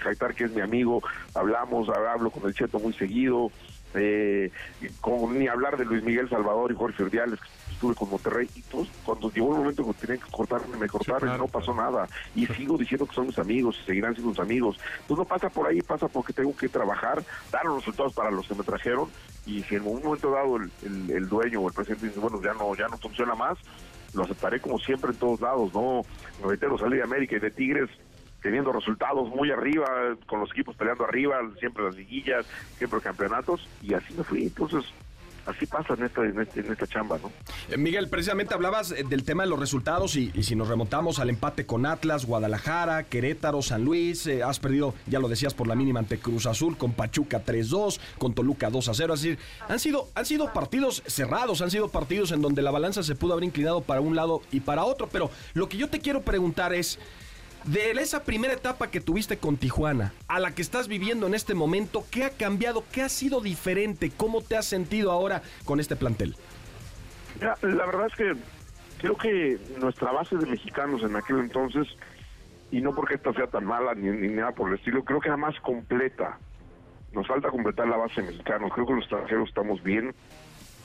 [0.00, 1.02] jactar que es mi amigo,
[1.34, 3.50] hablamos, hablo con el Cheto muy seguido,
[3.96, 4.50] eh,
[5.00, 8.62] con, ni hablar de Luis Miguel Salvador y Jorge Urdiales, que estuve con Monterrey, y
[8.62, 11.74] todos, cuando llegó el momento que tenían que cortarme, me cortaron claro, y no pasó
[11.74, 12.08] nada.
[12.34, 14.78] Y sigo diciendo que son mis amigos y seguirán siendo mis amigos.
[15.06, 18.46] Pues no pasa por ahí, pasa porque tengo que trabajar, dar los resultados para los
[18.46, 19.08] que me trajeron,
[19.44, 22.40] y si en un momento dado el, el- el dueño o el presidente dice, bueno,
[22.42, 23.58] ya no, ya no funciona más,
[24.14, 26.02] lo aceptaré como siempre en todos lados, ¿no?
[26.42, 27.90] Reitero, salí de América y de Tigres,
[28.42, 29.86] teniendo resultados muy arriba,
[30.26, 32.46] con los equipos peleando arriba, siempre las liguillas,
[32.78, 34.42] siempre campeonatos, y así me fui.
[34.44, 34.84] Entonces,
[35.46, 37.30] así pasa en esta, en este- en esta chamba, ¿no?
[37.70, 41.18] Eh, Miguel, precisamente hablabas eh, del tema de los resultados y, y si nos remontamos
[41.20, 45.68] al empate con Atlas, Guadalajara, Querétaro, San Luis, eh, has perdido, ya lo decías, por
[45.68, 50.08] la mínima ante Cruz Azul, con Pachuca 3-2, con Toluca 2-0, es decir, han sido,
[50.16, 53.82] han sido partidos cerrados, han sido partidos en donde la balanza se pudo haber inclinado
[53.82, 56.98] para un lado y para otro, pero lo que yo te quiero preguntar es...
[57.66, 61.52] De esa primera etapa que tuviste con Tijuana a la que estás viviendo en este
[61.52, 62.84] momento, ¿qué ha cambiado?
[62.92, 64.12] ¿Qué ha sido diferente?
[64.16, 66.36] ¿Cómo te has sentido ahora con este plantel?
[67.34, 68.32] Mira, la verdad es que
[68.98, 71.88] creo que nuestra base de mexicanos en aquel entonces,
[72.70, 75.36] y no porque esta sea tan mala ni, nada por el estilo, creo que era
[75.36, 76.38] más completa.
[77.10, 78.70] Nos falta completar la base de mexicanos.
[78.72, 80.14] Creo que los extranjeros estamos bien.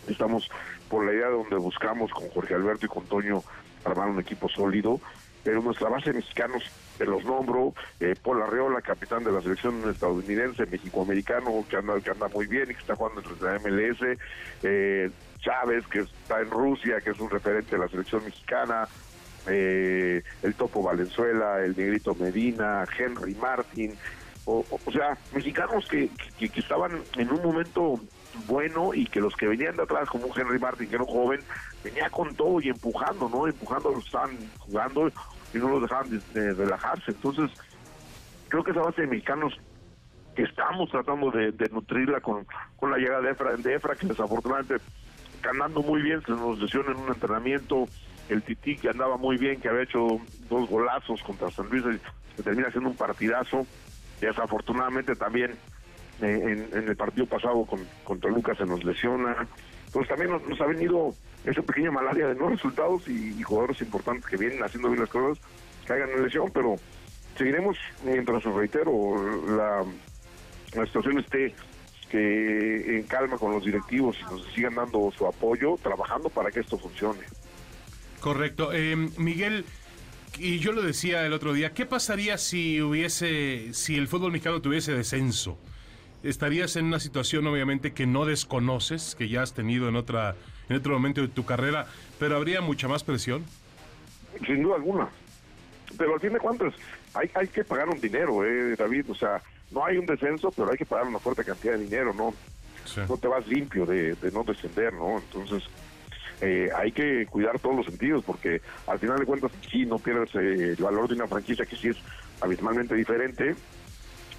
[0.08, 0.50] Estamos
[0.89, 3.44] por la idea de donde buscamos con Jorge Alberto y con Toño
[3.86, 5.00] armar un equipo sólido.
[5.43, 6.63] Pero nuestra base de mexicanos,
[6.97, 12.12] te los nombro, eh, Paul Arreola, capitán de la selección estadounidense, mexicoamericano, que anda, que
[12.12, 14.19] anda muy bien y que está jugando entre la MLS,
[14.63, 18.88] eh, Chávez, que está en Rusia, que es un referente de la selección mexicana,
[19.47, 23.97] eh, el Topo Valenzuela, el Negrito Medina, Henry Martin,
[24.45, 27.99] o, o- sea, mexicanos que, que, que estaban en un momento
[28.48, 31.10] bueno y que los que venían de atrás, como un Henry Martin, que era un
[31.10, 31.41] joven,
[31.84, 33.48] venía con todo y empujando, ¿no?
[33.48, 35.12] Empujando, los estaban jugando
[35.54, 37.12] y no los dejaban de, relajarse.
[37.12, 37.52] Entonces,
[38.48, 39.60] creo que esa base de mexicanos
[40.36, 42.46] que estamos tratando de, de nutrirla con,
[42.78, 44.78] con la llegada de Efra, de Efra, que desafortunadamente
[45.36, 47.88] está andando muy bien, se nos lesionó en un entrenamiento,
[48.30, 51.84] el Tití que andaba muy bien, que había hecho dos golazos contra San Luis,
[52.36, 53.65] que termina haciendo un partidazo,
[54.22, 55.58] desafortunadamente también
[56.21, 59.47] eh, en, el partido pasado con, con Toluca se nos lesiona,
[59.86, 64.38] entonces también nos, ha venido esa pequeña malaria de no resultados y, jugadores importantes que
[64.38, 65.43] vienen haciendo bien las cosas,
[65.86, 66.75] caigan en lesión, pero
[67.38, 68.91] seguiremos mientras os reitero
[69.47, 69.84] la,
[70.73, 71.53] la situación esté
[72.13, 76.77] en calma con los directivos y nos sigan dando su apoyo, trabajando para que esto
[76.77, 77.21] funcione.
[78.19, 78.71] Correcto.
[78.73, 79.65] Eh, Miguel,
[80.38, 84.62] y yo lo decía el otro día, ¿qué pasaría si hubiese, si el fútbol mexicano
[84.62, 85.57] tuviese descenso?
[86.23, 90.36] Estarías en una situación obviamente que no desconoces, que ya has tenido en otra,
[90.69, 91.88] en otro momento de tu carrera,
[92.19, 93.43] pero habría mucha más presión.
[94.45, 95.10] Sin duda alguna.
[95.97, 96.73] Pero al fin de cuentas,
[97.13, 99.05] hay, hay que pagar un dinero, eh, David.
[99.10, 102.13] O sea, no hay un descenso, pero hay que pagar una fuerte cantidad de dinero,
[102.13, 102.34] ¿no?
[102.86, 103.01] Sí.
[103.07, 105.17] No te vas limpio de, de no descender, ¿no?
[105.17, 105.63] Entonces,
[106.41, 110.34] eh, hay que cuidar todos los sentidos, porque al final de cuentas, sí, no pierdes
[110.36, 111.97] eh, el valor de una franquicia que sí es
[112.41, 113.55] abismalmente diferente,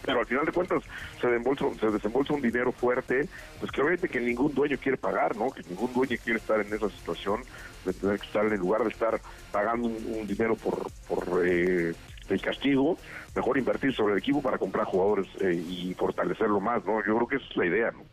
[0.04, 0.82] pero al final de cuentas
[1.20, 3.28] se desembolsa, se desembolsa un dinero fuerte,
[3.60, 5.50] pues que obviamente que ningún dueño quiere pagar, ¿no?
[5.50, 7.44] Que ningún dueño quiere estar en esa situación
[7.84, 11.94] de tener que estar en lugar de estar pagando un, dinero por, por eh,
[12.28, 12.98] el castigo,
[13.34, 17.04] mejor invertir sobre el equipo para comprar jugadores eh, y fortalecerlo más, ¿no?
[17.04, 18.04] Yo creo que esa es la idea, ¿no?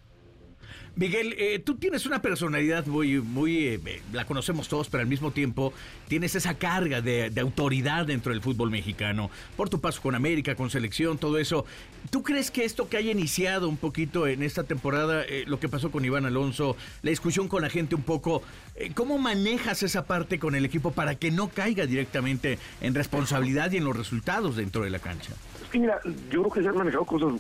[1.00, 5.32] Miguel, eh, tú tienes una personalidad muy, muy, eh, la conocemos todos, pero al mismo
[5.32, 5.72] tiempo
[6.10, 10.56] tienes esa carga de, de autoridad dentro del fútbol mexicano, por tu paso con América,
[10.56, 11.64] con selección, todo eso.
[12.10, 15.70] ¿Tú crees que esto que haya iniciado un poquito en esta temporada, eh, lo que
[15.70, 18.42] pasó con Iván Alonso, la discusión con la gente un poco,
[18.76, 23.72] eh, ¿cómo manejas esa parte con el equipo para que no caiga directamente en responsabilidad
[23.72, 25.32] y en los resultados dentro de la cancha?
[25.64, 25.98] Es que mira,
[26.30, 27.40] yo creo que se han manejado cosas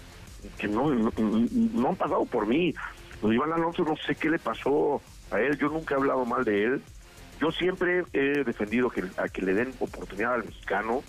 [0.58, 2.74] que no, no, no han pasado por mí.
[3.22, 5.02] Pues Iván Alonso no sé qué le pasó
[5.32, 6.82] a él, yo nunca he hablado mal de él.
[7.42, 11.04] Yo siempre he defendido que, a que le den oportunidad al mexicano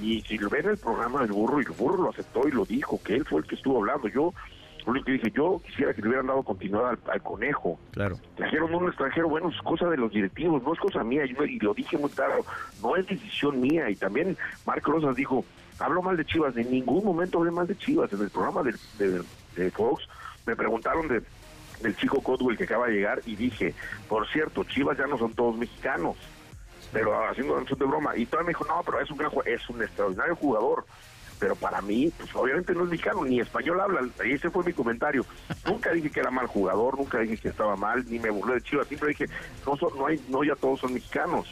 [0.00, 2.64] y si lo ven el programa del burro y el burro lo aceptó y lo
[2.64, 4.08] dijo, que él fue el que estuvo hablando.
[4.08, 4.32] Yo
[4.86, 7.78] lo único que dije, yo quisiera que le hubieran dado continuidad al, al conejo.
[7.92, 8.18] Claro.
[8.36, 11.58] Trajeron un extranjero, bueno, es cosa de los directivos, no es cosa mía, yo- y
[11.60, 12.44] lo dije muy claro,
[12.82, 13.88] no es decisión mía.
[13.90, 15.44] Y también Marc Rosas dijo,
[15.78, 18.12] hablo mal de Chivas, en ningún momento hablé mal de Chivas.
[18.12, 19.22] En el programa de, de-
[19.56, 20.06] de Fox
[20.46, 21.22] me preguntaron de,
[21.80, 23.74] del chico Codwell que acaba de llegar y dije,
[24.08, 26.16] por cierto, Chivas ya no son todos mexicanos,
[26.92, 28.16] pero haciendo de broma.
[28.16, 30.84] Y todavía me dijo, no, pero es un gran es un extraordinario jugador.
[31.40, 34.08] Pero para mí, pues obviamente no es mexicano, ni español habla.
[34.24, 35.26] Y ese fue mi comentario.
[35.66, 38.62] Nunca dije que era mal jugador, nunca dije que estaba mal, ni me burlé de
[38.62, 38.86] Chivas.
[38.86, 39.26] Siempre dije,
[39.66, 41.50] no, son, no, hay, no ya todos son mexicanos.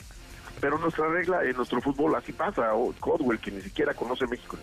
[0.61, 2.73] Pero nuestra regla en nuestro fútbol así pasa.
[2.75, 4.57] O Codwell, que ni siquiera conoce México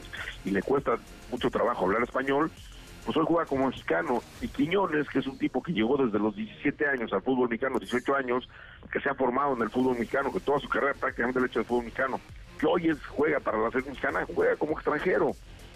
[0.46, 0.98] y le cuesta
[1.30, 2.50] mucho trabajo hablar español,
[3.10, 4.22] pues hoy juega como mexicano.
[4.40, 7.80] Y Quiñones, que es un tipo que llegó desde los 17 años al fútbol mexicano,
[7.80, 8.48] 18 años,
[8.92, 11.48] que se ha formado en el fútbol mexicano, que toda su carrera prácticamente le ha
[11.48, 12.22] hecho el fútbol mexicano,
[12.60, 15.32] que hoy es, juega para la selección mexicana, juega como extranjero.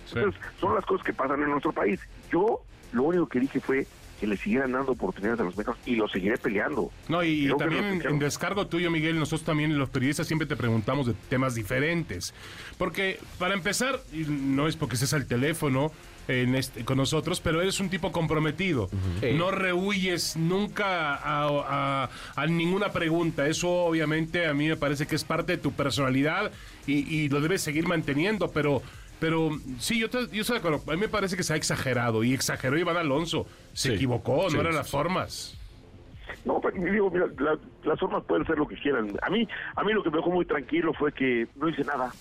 [0.05, 0.19] Sí.
[0.19, 1.99] Entonces, son las cosas que pasan en nuestro país.
[2.31, 3.87] Yo lo único que dije fue
[4.19, 6.91] que le siguieran dando oportunidades a los mexicanos y lo seguiré peleando.
[7.09, 11.13] No, y también en, descargo tuyo, Miguel, nosotros también los periodistas siempre te preguntamos de
[11.29, 12.31] temas diferentes.
[12.77, 15.91] Porque, para empezar, no es porque estés al teléfono
[16.27, 18.89] en este- con nosotros, pero eres un tipo comprometido.
[19.35, 21.47] No rehuyes nunca a,
[22.05, 23.47] a- a ninguna pregunta.
[23.47, 26.51] Eso obviamente a mí me parece que es parte de tu personalidad
[26.87, 28.81] y, y lo debes seguir manteniendo, pero...
[29.19, 30.81] Pero sí, yo, te- yo estoy de acuerdo.
[30.85, 32.25] A mí me parece que se ha exagerado.
[32.25, 33.45] Y exageró Iván Alonso.
[33.71, 33.95] Se Sí.
[33.95, 34.91] equivocó, Sí, no eran las sí.
[34.91, 35.57] formas.
[36.43, 39.15] No, pero digo, mira, la- las formas pueden ser lo que quieran.
[39.21, 42.11] A mí, a mí lo que me dejó muy tranquilo fue que no hice nada.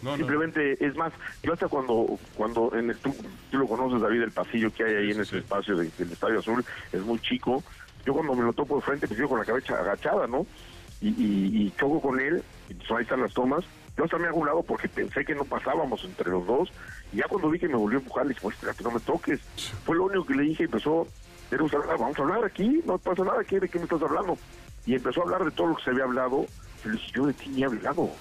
[0.00, 0.16] No, no.
[0.16, 3.14] Simplemente, es más, yo hasta cuando, cuando en el- tú,
[3.50, 6.38] tú lo conoces, David, el pasillo que hay ahí en ese espacio de- del Estadio
[6.38, 7.64] Azul es muy chico.
[8.04, 10.46] Yo cuando me lo topo de frente, pues yo con la cabeza agachada, ¿no?
[11.00, 13.64] Y, y, y choco con él, y pues ahí están las tomas.
[13.96, 16.72] Yo hasta me hago a un lado porque pensé que no pasábamos entre los dos.
[17.12, 19.00] Y ya cuando vi que me volvió a empujar, le dije, pues espérate, no me
[19.00, 19.40] toques.
[19.84, 21.08] Fue lo único que le dije empezó,
[21.50, 24.38] "Queremos hablar, vamos a hablar aquí, no pasa nada, ¿qué, ¿de qué me estás hablando?
[24.86, 26.46] Y empezó a hablar de todo lo que se había hablado.
[26.84, 28.12] Y le dije, yo de ti ni he hablado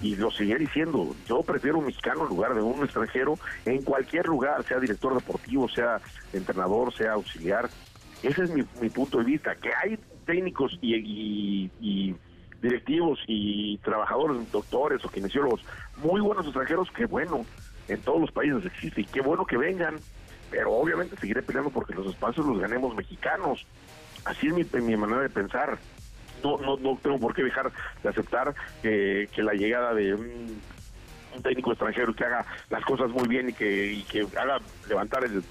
[0.00, 4.26] y lo seguiré diciendo, yo prefiero un mexicano en lugar de un extranjero en cualquier
[4.26, 6.00] lugar, sea director deportivo, sea
[6.32, 7.68] entrenador, sea auxiliar.
[8.22, 11.70] Ese es mi, mi punto de vista, que hay técnicos y,
[12.60, 15.62] directivos y trabajadores, doctores o kinesiólogos
[15.98, 17.46] muy buenos extranjeros, que bueno,
[17.88, 19.96] en todos los países existe y qué bueno que vengan,
[20.50, 23.66] pero obviamente seguiré peleando porque los espacios los ganemos mexicanos.
[24.24, 25.78] Así es mi, mi manera de pensar
[26.46, 30.60] no, no, no tengo por qué dejar de aceptar que, que la llegada de un,
[31.42, 35.42] técnico extranjero que haga las cosas muy bien y que, que haga levantar el,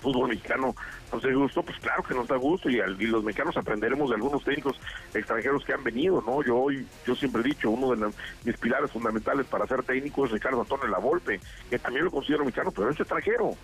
[0.00, 0.72] fútbol mexicano
[1.12, 4.14] nos dé gusto, pues claro que nos da gusto y, y los mexicanos aprenderemos de
[4.14, 4.80] algunos técnicos
[5.12, 6.44] extranjeros que han venido, ¿no?
[6.44, 8.12] Yo hoy, yo siempre he dicho, uno de
[8.44, 12.70] mis pilares fundamentales para ser técnico es Ricardo Antonio Lavolpe, que también lo considero mexicano,
[12.70, 13.56] pero es extranjero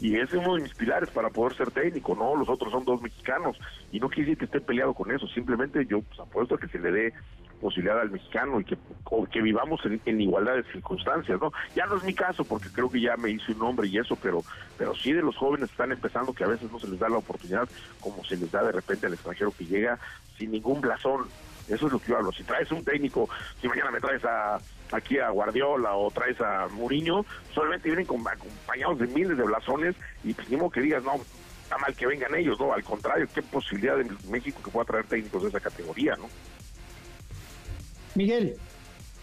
[0.00, 2.36] y ese es uno de mis pilares para poder ser técnico, ¿no?
[2.36, 3.58] Los otros son dos mexicanos
[3.90, 6.68] y no quiere decir que esté peleado con eso, simplemente yo pues, apuesto a que
[6.68, 7.12] se le dé
[7.60, 8.78] posibilidad al mexicano y que,
[9.32, 11.52] que vivamos en, igualdad de circunstancias, ¿no?
[11.74, 14.16] Ya no es mi caso porque creo que ya me hice un nombre y eso,
[14.16, 14.44] pero
[14.76, 17.18] pero sí de los jóvenes están empezando que a veces no se les da la
[17.18, 17.68] oportunidad
[18.00, 19.98] como se les da de repente al extranjero que llega
[20.38, 21.26] sin ningún blasón.
[21.68, 22.32] Eso es lo que yo hablo.
[22.32, 23.28] Si traes un técnico,
[23.60, 24.58] si mañana me traes a
[24.90, 29.94] aquí a Guardiola o traes a Mourinho, solamente vienen con- acompañados de miles de blasones
[30.24, 31.16] y pues ni que digas, no,
[31.62, 35.04] está mal que vengan ellos, no, al contrario, qué posibilidad de México que pueda traer
[35.06, 36.28] técnicos de esa categoría, ¿no?
[38.14, 38.56] Miguel,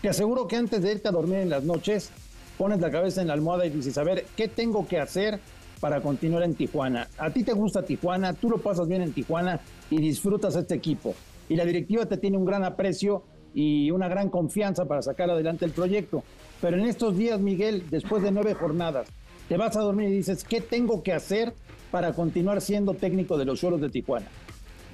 [0.01, 2.12] te aseguro que antes de irte a dormir en las noches,
[2.58, 5.39] pones la cabeza en la almohada y dices, a ver, ¿qué tengo que hacer
[5.79, 7.08] para continuar en Tijuana?
[7.17, 11.15] A ti te gusta Tijuana, tú lo pasas bien en Tijuana y disfrutas este equipo.
[11.49, 15.65] Y la directiva te tiene un gran aprecio y una gran confianza para sacar adelante
[15.65, 16.23] el proyecto.
[16.62, 19.08] Pero en estos días, Miguel, después de nueve jornadas,
[19.47, 21.53] te vas a dormir y dices, ¿qué tengo que hacer
[21.91, 24.27] para continuar siendo técnico de los Choros de Tijuana?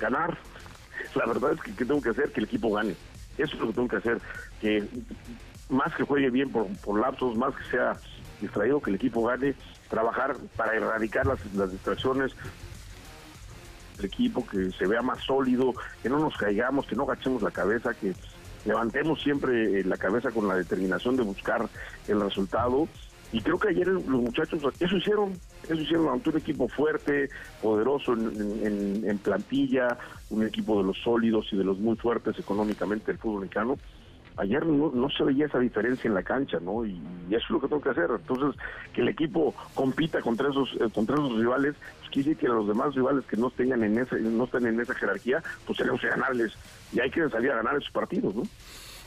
[0.01, 0.37] ganar.
[1.15, 2.95] La verdad es que, que tengo que hacer que el equipo gane.
[3.37, 4.21] Eso es lo que tengo que hacer.
[4.59, 4.87] Que
[5.69, 7.97] más que juegue bien por, lapsos, más que sea
[8.41, 9.55] distraído, que el equipo gane,
[9.89, 12.33] trabajar para erradicar las distracciones
[14.05, 17.93] equipo, que se vea más sólido, que no nos caigamos, que no agachemos la cabeza,
[17.93, 18.13] que
[18.65, 21.67] levantemos siempre eh, la cabeza con la determinación de buscar
[22.07, 22.87] el resultado.
[23.33, 25.31] Y creo que ayer los muchachos eso hicieron,
[25.63, 27.29] eso hicieron ante un equipo fuerte,
[27.61, 29.97] poderoso en- en plantilla,
[30.29, 33.77] un equipo de los sólidos y de los muy fuertes económicamente del fútbol mexicano.
[34.37, 36.85] Ayer no, no se veía esa diferencia en la cancha, ¿no?
[36.85, 36.91] Y,
[37.29, 38.09] y eso es lo que tengo que hacer.
[38.09, 38.59] Entonces,
[38.93, 42.67] que el equipo compita contra esos eh, contra esos rivales, pues quiere decir que los
[42.67, 46.07] demás rivales que no tengan en ese, no estén en esa jerarquía, pues tenemos que
[46.07, 46.53] ganarles.
[46.93, 48.43] Y hay que salir a ganar esos partidos, ¿no?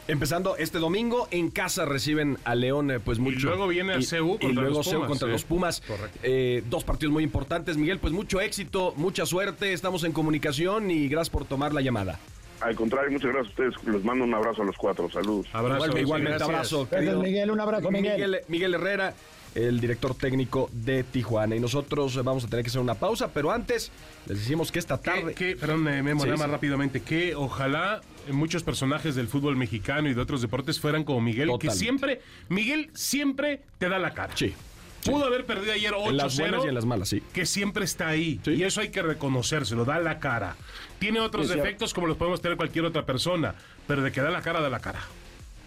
[0.06, 3.48] Empezando este domingo, en casa reciben a León, eh, pues mucho.
[3.48, 5.32] luego viene a y- CU y luego los CU Pumas, contra sí.
[5.32, 5.80] los Pumas.
[5.80, 6.18] Correcto.
[6.22, 7.78] Eh, dos partidos muy importantes.
[7.78, 9.72] Miguel, pues mucho éxito, mucha suerte.
[9.72, 12.20] Estamos en comunicación y gracias por tomar la llamada.
[12.64, 13.94] Al contrario, muchas gracias a ustedes.
[13.94, 15.10] Les mando un abrazo a los cuatro.
[15.10, 15.46] Saludos.
[15.52, 15.98] Abrazo.
[15.98, 16.48] Igualmente, gracias.
[16.48, 16.88] abrazo.
[16.90, 17.50] Gracias, Miguel.
[17.50, 18.12] Un abrazo, Miguel.
[18.14, 19.14] Miguel, Miguel Herrera,
[19.54, 21.54] el director técnico de Tijuana.
[21.56, 23.92] Y nosotros vamos a tener que hacer una pausa, pero antes
[24.26, 25.34] les decimos que esta ¿Qué, tarde.
[25.34, 26.52] qué- perdón, eh, Memo, Sí, nada más sí.
[26.52, 28.00] rápidamente, que ojalá
[28.32, 32.88] muchos personajes del fútbol mexicano y de otros deportes fueran como Miguel, que siempre, Miguel
[32.94, 34.34] siempre te da la cara.
[34.36, 34.54] Sí.
[35.04, 36.08] Pudo haber perdido ayer 8-0.
[36.10, 37.22] En las buenas y en las malas, sí.
[37.32, 38.40] que siempre está ahí.
[38.44, 38.52] Sí.
[38.52, 40.56] Y eso hay que reconocérselo, da la cara.
[40.98, 41.62] Tiene otros cierto.
[41.62, 43.54] defectos como los podemos tener cualquier otra persona,
[43.86, 45.00] pero de que da la cara, da la cara.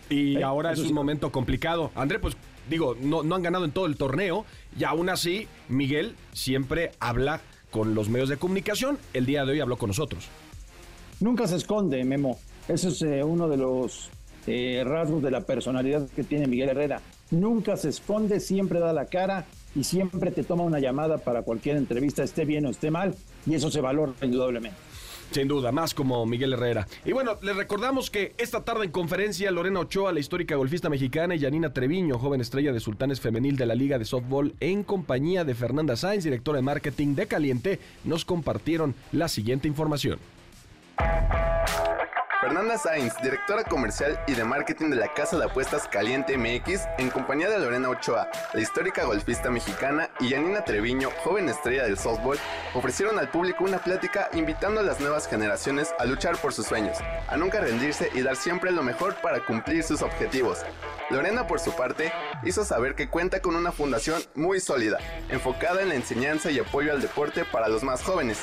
[0.09, 0.93] Y ahora es un sí.
[0.93, 1.91] momento complicado.
[1.95, 2.35] André, pues
[2.69, 4.45] digo, no, no han ganado en todo el torneo
[4.77, 7.41] y aún así Miguel siempre habla
[7.71, 8.97] con los medios de comunicación.
[9.13, 10.27] El día de hoy habló con nosotros.
[11.19, 12.39] Nunca se esconde, Memo.
[12.67, 14.09] Eso es eh, uno de los
[14.45, 17.01] eh, rasgos de la personalidad que tiene Miguel Herrera.
[17.31, 21.77] Nunca se esconde, siempre da la cara y siempre te toma una llamada para cualquier
[21.77, 23.15] entrevista, esté bien o esté mal,
[23.45, 24.77] y eso se valora indudablemente.
[25.31, 26.87] Sin duda, más como Miguel Herrera.
[27.03, 31.35] Y bueno, les recordamos que esta tarde en conferencia Lorena Ochoa, la histórica golfista mexicana,
[31.35, 35.43] y Janina Treviño, joven estrella de Sultanes Femenil de la Liga de Softball, en compañía
[35.43, 40.17] de Fernanda Sáenz, directora de marketing de Caliente, nos compartieron la siguiente información.
[42.39, 47.09] Fernanda Sainz, directora comercial y de marketing de la casa de apuestas Caliente MX, en
[47.09, 52.37] compañía de Lorena Ochoa, la histórica golfista mexicana, y Janina Treviño, joven estrella del softball,
[52.75, 56.99] ofrecieron al público una plática invitando a las nuevas generaciones a luchar por sus sueños,
[57.27, 60.59] a nunca rendirse y dar siempre lo mejor para cumplir sus objetivos.
[61.09, 62.13] Lorena, por su parte,
[62.43, 66.91] hizo saber que cuenta con una fundación muy sólida, enfocada en la enseñanza y apoyo
[66.91, 68.37] al deporte para los más jóvenes,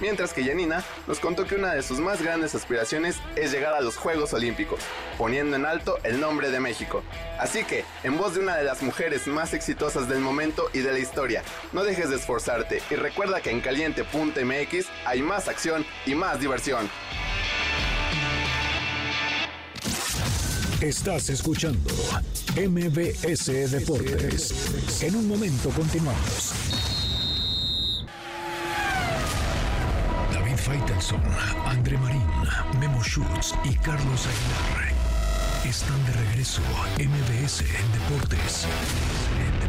[0.00, 3.80] mientras que Janina nos contó que una de sus más grandes aspiraciones es llegar a
[3.80, 4.80] los Juegos Olímpicos,
[5.18, 7.02] poniendo en alto el nombre de México.
[7.38, 10.92] Así que, en voz de una de las mujeres más exitosas del momento y de
[10.92, 11.42] la historia,
[11.72, 16.90] no dejes de esforzarte y recuerda que en caliente.mx hay más acción y más diversión.
[20.80, 21.90] Estás escuchando
[22.56, 25.02] MBS Deportes.
[25.02, 26.54] En un momento continuamos.
[31.00, 31.20] Faitelson,
[31.66, 32.22] André Marín,
[32.78, 34.90] Memo Schutz y Carlos Aguilar
[35.66, 36.62] están de regreso.
[36.98, 38.66] MBS en Deportes.
[39.38, 39.60] En.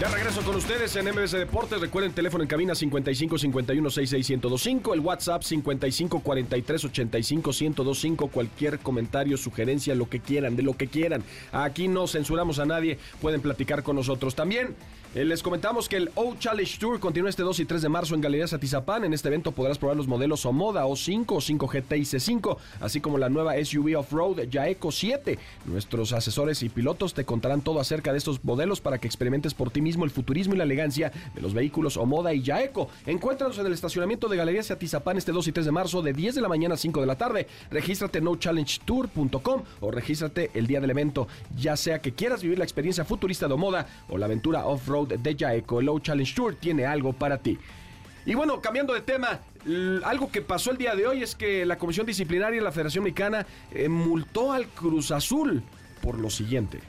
[0.00, 1.80] De regreso con ustedes en MBS Deportes.
[1.80, 8.28] Recuerden teléfono en cabina 55 51 66 1025, el WhatsApp 55 43 85 1025.
[8.28, 11.24] Cualquier comentario, sugerencia, lo que quieran, de lo que quieran.
[11.50, 12.98] Aquí no censuramos a nadie.
[13.20, 14.76] Pueden platicar con nosotros también.
[15.18, 18.14] Eh, les comentamos que el O Challenge Tour continúa este 2 y 3 de marzo
[18.14, 19.02] en Galerías Atizapán.
[19.02, 23.18] En este evento podrás probar los modelos Omoda O5, O5 GT y C5, así como
[23.18, 25.36] la nueva SUV Off-Road Yaeco 7.
[25.66, 29.72] Nuestros asesores y pilotos te contarán todo acerca de estos modelos para que experimentes por
[29.72, 32.88] ti mismo el futurismo y la elegancia de los vehículos Omoda y Yaeco.
[33.04, 36.36] Encuéntranos en el estacionamiento de Galerías Atizapán este 2 y 3 de marzo de 10
[36.36, 37.48] de la mañana a 5 de la tarde.
[37.72, 42.64] Regístrate en nochallengettour.com o regístrate el día del evento, ya sea que quieras vivir la
[42.64, 45.80] experiencia futurista de Omoda o la aventura off-road de Yaeco.
[45.80, 47.58] El Low Challenge Tour tiene algo para ti.
[48.26, 49.40] Y bueno, cambiando de tema,
[50.04, 53.04] algo que pasó el día de hoy es que la Comisión Disciplinaria de la Federación
[53.04, 55.62] Mexicana eh, multó al Cruz Azul
[56.02, 56.80] por lo siguiente.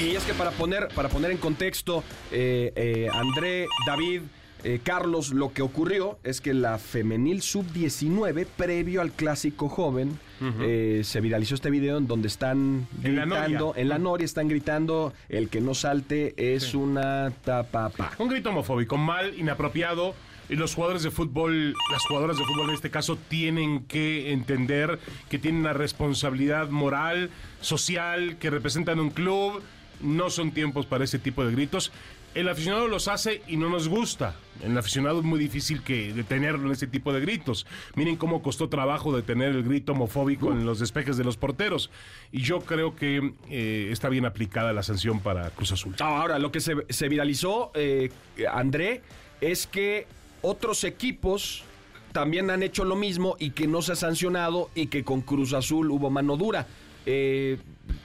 [0.00, 4.22] Y es que para poner, para poner en contexto, eh, eh, André, David,
[4.68, 10.18] eh, Carlos, lo que ocurrió es que la femenil sub-19, previo al clásico joven,
[10.60, 15.48] eh, se viralizó este video en donde están gritando, en la Noria están gritando, el
[15.48, 18.12] que no salte es una tapapa.
[18.18, 20.14] Un grito homofóbico, mal, inapropiado.
[20.50, 24.98] Y los jugadores de fútbol, las jugadoras de fútbol en este caso, tienen que entender
[25.30, 27.30] que tienen una responsabilidad moral,
[27.62, 29.62] social, que representan un club.
[30.02, 31.90] No son tiempos para ese tipo de gritos.
[32.38, 34.36] El aficionado los hace y no nos gusta.
[34.62, 37.66] El aficionado es muy difícil que detenerlo en ese tipo de gritos.
[37.96, 41.90] Miren cómo costó trabajo detener el grito homofóbico en los despejes de los porteros.
[42.30, 45.96] Y yo creo que eh, está bien aplicada la sanción para Cruz Azul.
[45.98, 48.12] Ahora, lo que se, se viralizó, eh,
[48.52, 49.02] André,
[49.40, 50.06] es que
[50.40, 51.64] otros equipos
[52.12, 55.54] también han hecho lo mismo y que no se ha sancionado y que con Cruz
[55.54, 56.68] Azul hubo mano dura.
[57.04, 57.58] Eh,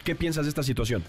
[0.04, 1.04] ¿Qué piensas de esta situación?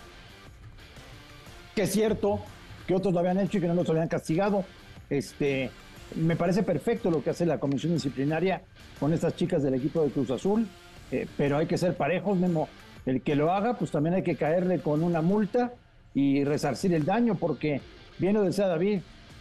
[1.74, 2.40] que es cierto
[2.86, 4.64] que otros lo habían hecho y que no los habían castigado.
[5.10, 5.70] Este,
[6.16, 8.62] me parece perfecto lo que hace la comisión disciplinaria
[9.00, 10.66] con estas chicas del equipo de Cruz Azul,
[11.10, 12.68] eh, pero hay que ser parejos, Memo.
[13.06, 15.72] El que lo haga, pues también hay que caerle con una multa
[16.14, 17.80] y resarcir el daño, porque
[18.18, 19.00] bien lo decía David,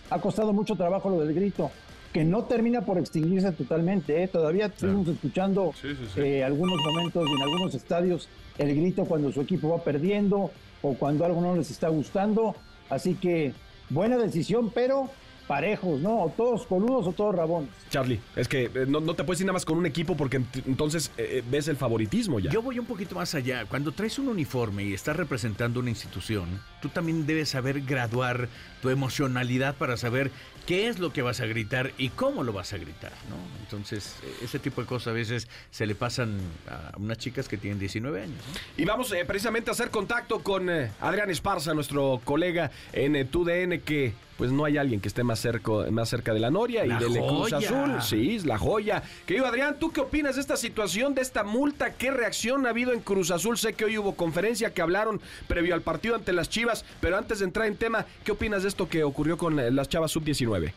[0.10, 1.72] ha costado mucho trabajo lo del grito,
[2.12, 4.22] que no termina por extinguirse totalmente.
[4.22, 4.28] ¿eh?
[4.28, 5.88] Todavía estuvimos escuchando sí.
[6.18, 8.28] eh, algunos momentos y en algunos estadios
[8.58, 12.56] el grito cuando su equipo va perdiendo o cuando algo no les está gustando.
[12.94, 13.54] Así que
[13.90, 15.10] buena decisión, pero
[15.48, 16.24] parejos, ¿no?
[16.24, 17.70] O todos coludos o todos rabones.
[17.90, 20.40] Charlie, es que eh, no, no te puedes ir nada más con un equipo porque
[20.40, 22.50] ent- entonces eh, eh, ves el favoritismo ya.
[22.52, 23.66] Yo voy un poquito más allá.
[23.66, 28.48] Cuando traes un uniforme y estás representando una institución, tú también debes saber graduar
[28.82, 30.32] tu emocionalidad para saber
[30.66, 33.36] qué es lo que vas a gritar y cómo lo vas a gritar, ¿no?
[33.64, 36.38] Entonces, eh, ese tipo de cosas a veces se le pasan
[36.70, 38.38] a unas chicas que tienen 19 años.
[38.38, 38.82] ¿no?
[38.82, 43.26] Y vamos eh, precisamente a hacer contacto con eh, Adrián Esparza, nuestro colega en eh,
[43.26, 44.14] TUDN, que
[44.44, 47.00] pues no hay alguien que esté más cerca, más cerca de la Noria La y
[47.00, 47.54] del Cruz.
[47.54, 48.02] Azul.
[48.02, 49.02] Sí, es la joya.
[49.26, 51.94] Querido Adrián, ¿tú qué opinas de esta situación, de esta multa?
[51.94, 53.58] ¿Qué reacción ha habido en Cruz Azul?
[53.58, 57.40] Sé que hoy hubo conferencia que hablaron previo al partido ante las Chivas, pero antes
[57.40, 60.74] de entrar en tema, ¿qué opinas de esto que ocurrió con eh, las Chavas Sub-19?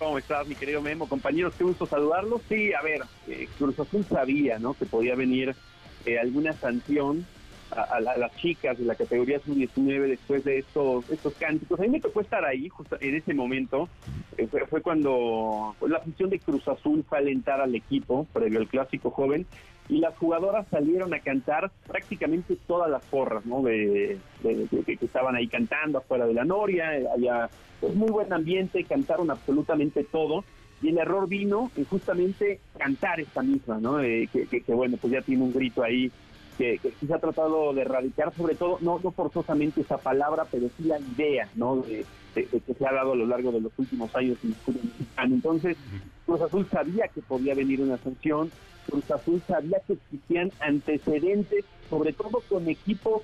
[0.00, 1.08] ¿Cómo estás, mi querido Memo?
[1.08, 2.42] Compañeros, qué gusto saludarlos.
[2.48, 4.74] Sí, a ver, eh, Cruz Azul sabía, ¿no?
[4.74, 5.54] Que podía venir
[6.06, 7.24] eh, alguna sanción
[7.70, 11.78] a, a a las chicas de la categoría sub-19 después de estos estos cánticos.
[11.80, 13.88] A mí me tocó estar ahí justo en ese momento.
[14.38, 18.68] Eh, fue, fue cuando la afición de Cruz Azul fue alentar al equipo previo al
[18.68, 19.46] clásico joven
[19.88, 23.62] y las jugadoras salieron a cantar prácticamente todas las porras, ¿no?
[23.62, 27.48] De, de- de- de que estaban ahí cantando afuera de la Noria, eh, había
[27.80, 30.44] pues, muy buen ambiente, cantaron absolutamente todo
[30.82, 34.00] y el error vino en justamente cantar esta misma, ¿no?
[34.00, 36.10] Eh, que, que- que, bueno, pues ya tiene un grito ahí
[36.56, 40.84] que, que se ha tratado de erradicar, sobre todo, no, forzosamente esa palabra, pero sí
[40.84, 41.76] la idea, ¿no?
[41.76, 42.04] De,
[42.34, 45.34] que se ha dado a lo largo de los últimos años en el fútbol mexicano.
[45.34, 45.76] Entonces,
[46.26, 48.50] Cruz Azul sabía que podía venir una sanción,
[48.86, 53.22] Cruz Azul sabía que existían antecedentes, sobre todo con equipos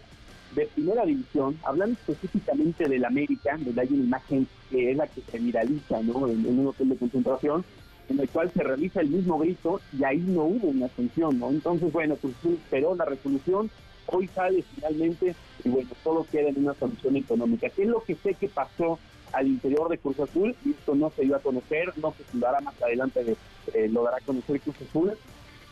[0.55, 5.21] de primera división, hablando específicamente del América, donde hay una imagen que es la que
[5.21, 6.27] se viraliza ¿no?
[6.29, 7.65] en un hotel de concentración,
[8.13, 11.51] en el cual se realiza el mismo grito y ahí no hubo una sanción, ¿no?
[11.51, 13.71] Entonces, bueno, Azul esperó la resolución,
[14.07, 15.35] hoy sale finalmente
[15.65, 17.69] y bueno, todo queda en una sanción económica.
[17.71, 18.99] ¿Qué es lo que sé que pasó
[19.33, 20.55] al interior de Cruz Azul?
[20.69, 23.37] Esto no se dio a conocer, no se dará más adelante,
[23.73, 25.13] eh, lo dará a conocer Cruz Azul.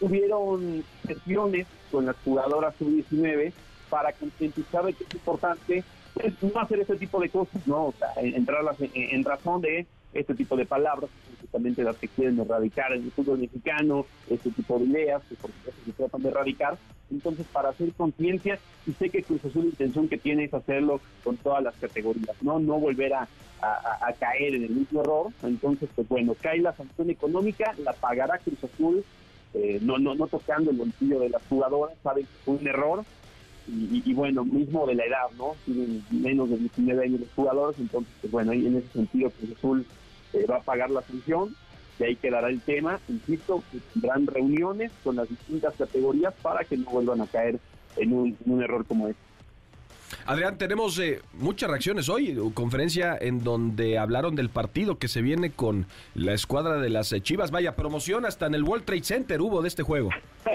[0.00, 3.52] Hubieron sesiones con las jugadoras sub-19
[3.90, 5.84] para concientizar de que es importante
[6.14, 7.86] pues, no hacer este tipo de cosas, ¿no?
[7.86, 12.08] O sea, en- entrarlas en, en razón de este tipo de palabras, justamente las que
[12.08, 16.22] quieren erradicar en el fútbol mexicano, este tipo de ideas que por supuesto se tratan
[16.22, 16.78] de erradicar.
[17.10, 21.00] Entonces, para hacer conciencia, y sé que Cruz Azul la intención que tiene es hacerlo
[21.24, 22.60] con todas las categorías, ¿no?
[22.60, 23.28] No volver a,
[24.18, 25.26] caer en el mismo error.
[25.42, 29.04] Entonces, pues bueno, cae la sanción económica, la pagará Cruz Azul,
[29.54, 33.04] eh, no, no, no tocando el bolsillo de las jugadoras, saben que fue un error,
[33.68, 35.54] y, bueno, mismo de la edad, ¿no?
[35.64, 39.86] Tienen menos de 19 años los jugadores, entonces, pues bueno, en ese sentido Cruz Azul
[40.32, 41.54] eh, va a pagar la sanción,
[41.98, 46.76] y ahí quedará el tema, insisto, que tendrán reuniones con las distintas categorías para que
[46.76, 47.58] no vuelvan a caer
[47.96, 49.30] en un, en un error como este.
[50.26, 55.50] Adrián, tenemos eh, muchas reacciones hoy, conferencia en donde hablaron del partido que se viene
[55.50, 57.50] con la escuadra de las eh, Chivas.
[57.50, 60.10] Vaya, promoción hasta en el World Trade Center hubo de este juego.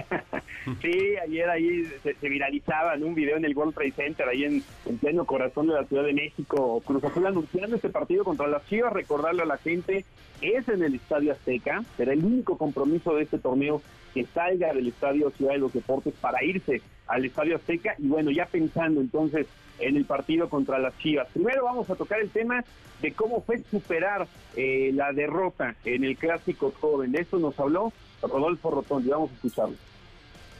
[0.82, 4.43] Sí, ayer ahí se, se viralizaba en un video en el World Trade Center, ahí
[4.43, 6.82] en, en pleno corazón de la Ciudad de México.
[6.86, 10.05] Cruz Azul anunciando este partido contra las Chivas, recordarle a la gente,
[10.41, 13.82] es en el Estadio Azteca, será el único compromiso de este torneo
[14.13, 18.32] que salga del Estadio Ciudad de los Deportes para irse al Estadio Azteca y bueno,
[18.32, 19.47] ya pensando entonces
[19.80, 21.28] en el partido contra las Chivas.
[21.34, 22.63] Primero vamos a tocar el tema
[23.01, 27.11] de cómo fue superar eh, la derrota en el Clásico Joven.
[27.11, 27.91] De eso nos habló
[28.22, 29.76] Rodolfo Rotondi, vamos a escucharlo.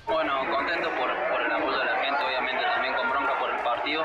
[0.08, 3.60] Bueno, contento por, por el apoyo de la gente, obviamente también con bronca por el
[3.64, 4.04] partido.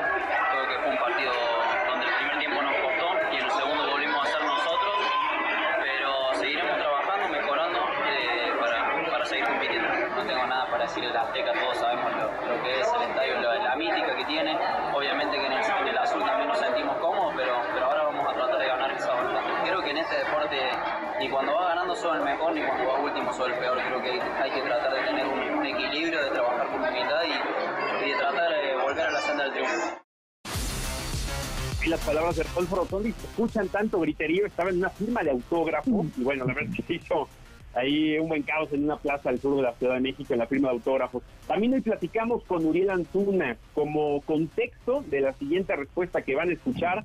[31.91, 36.05] Las palabras de Rodolfo Rotondi se escuchan tanto griterío, estaba en una firma de autógrafo
[36.17, 37.27] y bueno, la verdad es que se hizo
[37.73, 40.39] ahí un buen caos en una plaza al sur de la Ciudad de México en
[40.39, 41.21] la firma de autógrafos.
[41.47, 46.53] También hoy platicamos con Uriel Antuna como contexto de la siguiente respuesta que van a
[46.53, 47.03] escuchar.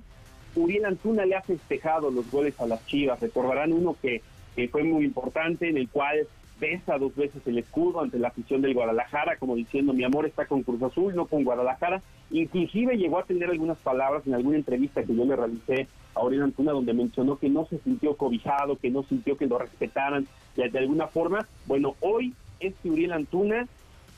[0.55, 4.23] Uriel Antuna le ha festejado los goles a las Chivas, recordarán uno que,
[4.55, 6.29] que fue muy importante en el cual
[6.59, 10.47] besa dos veces el escudo ante la afición del Guadalajara, como diciendo mi amor está
[10.47, 12.03] con Cruz Azul, no con Guadalajara.
[12.31, 16.45] Inclusive llegó a tener algunas palabras en alguna entrevista que yo le realicé a Aurelio
[16.45, 20.27] Antuna, donde mencionó que no se sintió cobijado, que no sintió que lo respetaran
[20.57, 21.47] de, de alguna forma.
[21.67, 23.67] Bueno, hoy este Uriel Antuna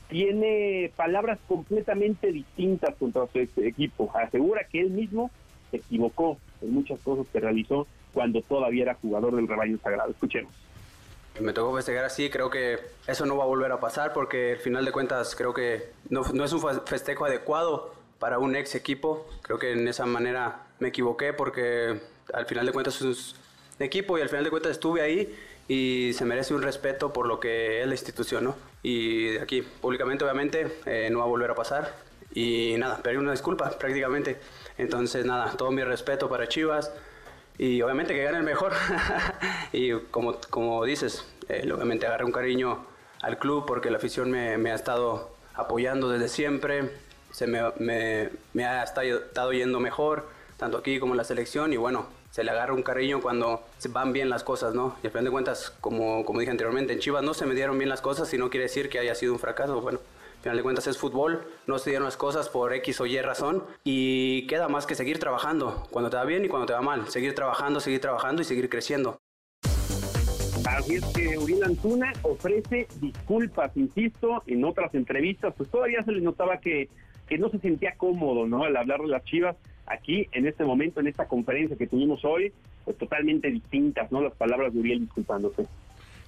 [0.09, 4.11] tiene palabras completamente distintas contra su equipo.
[4.15, 5.31] Asegura que él mismo
[5.71, 10.11] se equivocó en muchas cosas que realizó cuando todavía era jugador del rebaño sagrado.
[10.11, 10.53] Escuchemos.
[11.41, 14.59] Me tocó festejar así, creo que eso no va a volver a pasar porque al
[14.59, 18.75] final de cuentas creo que no, no es un fe- festejo adecuado para un ex
[18.75, 19.29] equipo.
[19.43, 22.01] Creo que en esa manera me equivoqué porque
[22.33, 23.35] al final de cuentas es
[23.79, 25.37] un equipo y al final de cuentas estuve ahí
[25.69, 28.57] y se merece un respeto por lo que es la institución, ¿no?
[28.83, 31.95] Y de aquí públicamente obviamente eh, no va a volver a pasar
[32.35, 34.39] y nada, pedí una disculpa prácticamente.
[34.79, 36.93] Entonces nada, todo mi respeto para Chivas
[37.59, 38.73] y obviamente que gane el mejor.
[39.73, 42.87] y como, como dices, eh, obviamente agarré un cariño
[43.21, 46.91] al club porque la afición me, me ha estado apoyando desde siempre,
[47.33, 51.77] se me, me, me ha estado yendo mejor, tanto aquí como en la selección, y
[51.77, 54.97] bueno, se le agarra un cariño cuando se van bien las cosas, ¿no?
[55.03, 57.77] Y al final de cuentas, como, como dije anteriormente, en Chivas no se me dieron
[57.77, 59.99] bien las cosas y no quiere decir que haya sido un fracaso, bueno.
[60.39, 63.21] Al final de cuentas es fútbol, no se dieron las cosas por X o Y
[63.21, 66.81] razón y queda más que seguir trabajando, cuando te va bien y cuando te va
[66.81, 69.19] mal, seguir trabajando, seguir trabajando y seguir creciendo.
[70.65, 76.21] Así es que Uriel Antuna ofrece disculpas, insisto, en otras entrevistas, pues todavía se le
[76.21, 76.89] notaba que,
[77.27, 78.63] que no se sentía cómodo, ¿no?
[78.63, 82.53] Al hablar de las Chivas, aquí, en este momento, en esta conferencia que tuvimos hoy,
[82.85, 84.23] pues totalmente distintas, ¿no?
[84.23, 85.67] Las palabras de Uriel disculpándose.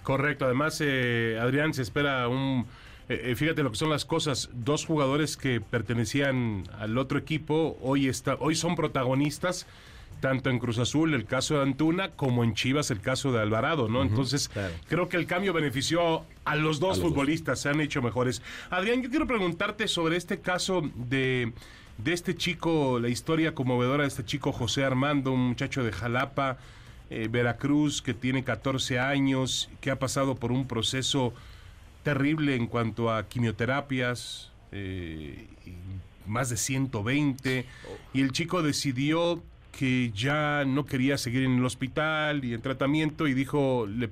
[0.03, 2.67] Correcto, además, eh, Adrián, se espera un
[3.11, 4.51] eh, eh, fíjate lo que son las cosas.
[4.53, 9.67] Dos jugadores que pertenecían al otro equipo hoy, está, hoy son protagonistas
[10.21, 13.89] tanto en Cruz Azul el caso de Antuna como en Chivas el caso de Alvarado,
[13.89, 14.03] ¿no?
[14.03, 14.51] Entonces,
[14.87, 18.43] creo que el cambio benefició a los dos futbolistas, se han hecho mejores.
[18.69, 21.53] Adrián, yo quiero preguntarte sobre este caso de,
[21.99, 26.59] de este chico, la historia conmovedora de este chico José Armando, un muchacho de Jalapa,
[27.09, 31.33] eh, Veracruz, que tiene 14 años, que ha pasado por un proceso
[32.03, 35.47] terrible en cuanto a quimioterapias, eh,
[36.27, 37.67] más de 120,
[38.13, 39.43] y el chico decidió
[39.73, 44.09] que ya no quería seguir en el hospital y en tratamiento y dijo, le,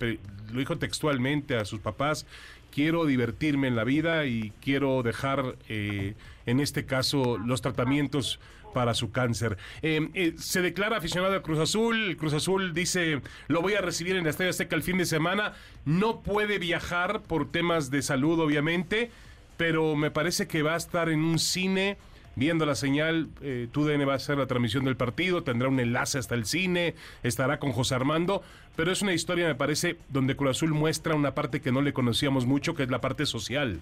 [0.53, 2.27] lo dijo textualmente a sus papás,
[2.71, 6.15] quiero divertirme en la vida y quiero dejar, eh,
[6.47, 8.41] en este caso, los tratamientos
[8.73, 9.57] para su cáncer.
[9.83, 12.17] Eh, eh, se declara aficionado al Cruz Azul.
[12.19, 15.55] Cruz Azul dice, lo voy a recibir en la Estadio Azteca el fin de semana.
[15.85, 19.11] No puede viajar por temas de salud, obviamente,
[19.57, 21.99] pero me parece que va a estar en un cine
[22.39, 23.29] viendo la señal.
[23.43, 26.95] Eh, TUDN va a hacer la transmisión del partido, tendrá un enlace hasta el cine,
[27.23, 28.43] estará con José Armando.
[28.77, 31.93] Pero es una historia, me parece, donde Cruz Azul muestra una parte que no le
[31.93, 33.81] conocíamos mucho, que es la parte social.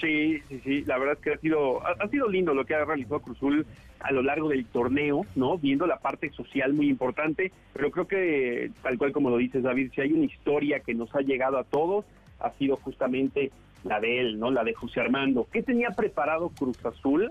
[0.00, 2.84] Sí, sí, sí, la verdad es que ha sido, ha, sido lindo lo que ha
[2.84, 3.66] realizado Cruzul
[4.00, 5.58] a lo largo del torneo, ¿no?
[5.58, 9.90] Viendo la parte social muy importante, pero creo que, tal cual como lo dices David,
[9.94, 12.06] si hay una historia que nos ha llegado a todos,
[12.38, 13.50] ha sido justamente
[13.84, 14.50] la de él, ¿no?
[14.50, 15.46] La de José Armando.
[15.52, 17.30] ¿Qué tenía preparado Cruz Azul?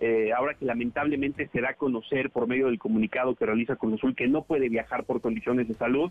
[0.00, 3.94] Eh, ahora que lamentablemente se da a conocer por medio del comunicado que realiza Cruz
[3.94, 6.10] Azul que no puede viajar por condiciones de salud,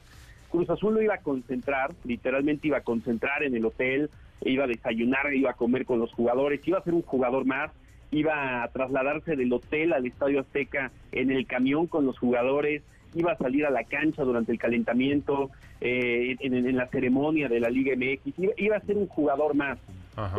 [0.50, 4.10] Cruz Azul lo iba a concentrar, literalmente iba a concentrar en el hotel,
[4.42, 7.72] iba a desayunar, iba a comer con los jugadores, iba a ser un jugador más,
[8.12, 12.84] iba a trasladarse del hotel al Estadio Azteca en el camión con los jugadores,
[13.16, 15.50] iba a salir a la cancha durante el calentamiento,
[15.82, 19.78] eh, en, la ceremonia de la Liga MX, iba, a ser un jugador más,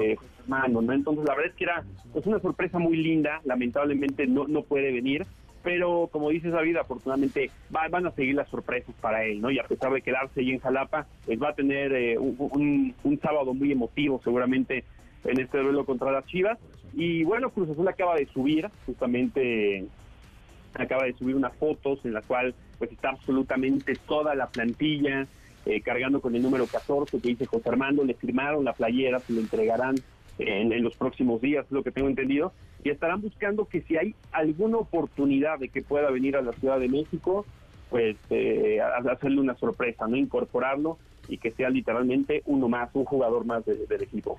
[0.01, 0.92] eh, ¿no?
[0.92, 4.92] Entonces la verdad es que era pues, una sorpresa muy linda, lamentablemente no, no puede
[4.92, 5.26] venir,
[5.68, 9.50] pero como dice David, afortunadamente van a seguir las sorpresas para él, ¿no?
[9.50, 13.52] Y a pesar de quedarse ahí en Jalapa, pues va a tener eh, un, sábado
[13.52, 14.84] muy emotivo seguramente
[15.24, 16.58] en este duelo contra las Chivas.
[16.94, 19.84] Y bueno, Cruz Azul acaba de subir, justamente
[20.72, 25.26] acaba de subir unas fotos en la cual pues está absolutamente toda la plantilla
[25.66, 29.34] eh, cargando con el número 14 que dice José Armando, le firmaron la playera, se
[29.34, 29.96] lo entregarán
[30.39, 32.53] en, los próximos días, es lo que tengo entendido,
[32.84, 36.78] y estarán buscando que si hay alguna oportunidad de que pueda venir a la Ciudad
[36.78, 37.45] de México,
[37.91, 43.45] pues eh, hacerle una sorpresa, no incorporarlo y que sea literalmente uno más, un jugador
[43.45, 44.39] más del equipo.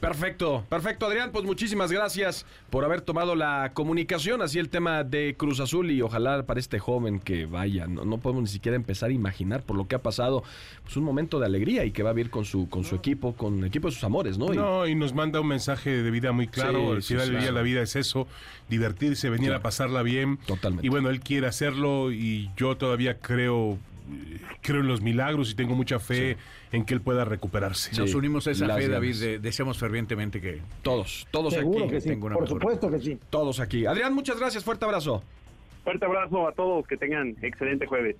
[0.00, 5.34] Perfecto, perfecto Adrián, pues muchísimas gracias por haber tomado la comunicación, así el tema de
[5.36, 9.12] Cruz Azul y ojalá para este joven que vaya, no, podemos ni siquiera empezar a
[9.12, 10.42] imaginar por lo que ha pasado,
[10.84, 13.34] pues un momento de alegría y que va a vivir con su con su equipo,
[13.34, 14.52] con el equipo de sus amores, ¿no?
[14.52, 17.62] No, y nos manda un mensaje de vida muy claro, al final del día la
[17.62, 18.26] vida es eso,
[18.68, 20.38] divertirse, venir a pasarla bien.
[20.46, 20.86] Totalmente.
[20.86, 23.78] Y bueno, él quiere hacerlo y yo todavía creo
[24.62, 26.36] creo en los milagros y tengo mucha fe
[26.72, 27.96] en que él pueda recuperarse.
[27.96, 29.40] Nos unimos a esa fe, David.
[29.40, 31.66] deseamos fervientemente que todos, todos aquí.
[32.18, 33.18] por supuesto que sí.
[33.30, 33.86] Todos aquí.
[33.86, 34.64] Adrián, muchas gracias.
[34.64, 35.22] Fuerte abrazo.
[35.84, 36.86] Fuerte abrazo a todos.
[36.86, 38.16] Que tengan excelente jueves.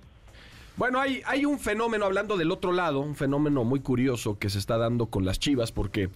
[0.77, 4.59] Bueno, hay, hay un fenómeno, hablando del otro lado, un fenómeno muy curioso que se
[4.59, 6.09] está dando con las Chivas, porque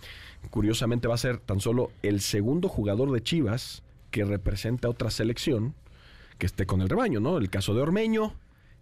[0.52, 5.74] curiosamente va a ser tan solo el segundo jugador de Chivas que representa otra selección
[6.38, 7.38] que esté con el rebaño, ¿no?
[7.38, 8.34] El caso de Ormeño,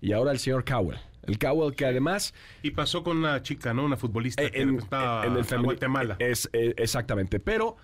[0.02, 0.98] y ahora el señor Cowell.
[1.24, 2.34] El Cowell que además...
[2.64, 3.86] Y pasó con una chica, ¿no?
[3.86, 6.16] Una futbolista eh, en, en el Guatemala.
[6.20, 7.78] Es, eh, exactamente, pero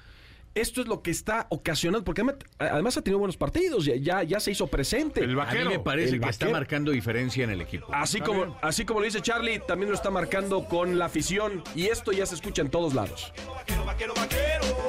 [0.56, 2.24] esto es lo que está ocasionando, porque
[2.58, 5.20] además ha tenido buenos partidos, ya, ya se hizo presente.
[5.20, 5.62] El vaquero.
[5.62, 7.88] A mí me parece que está marcando diferencia en el equipo.
[7.92, 11.88] Así como, así como lo dice Charlie, también lo está marcando con la afición, y
[11.88, 13.34] esto ya se escucha en todos lados.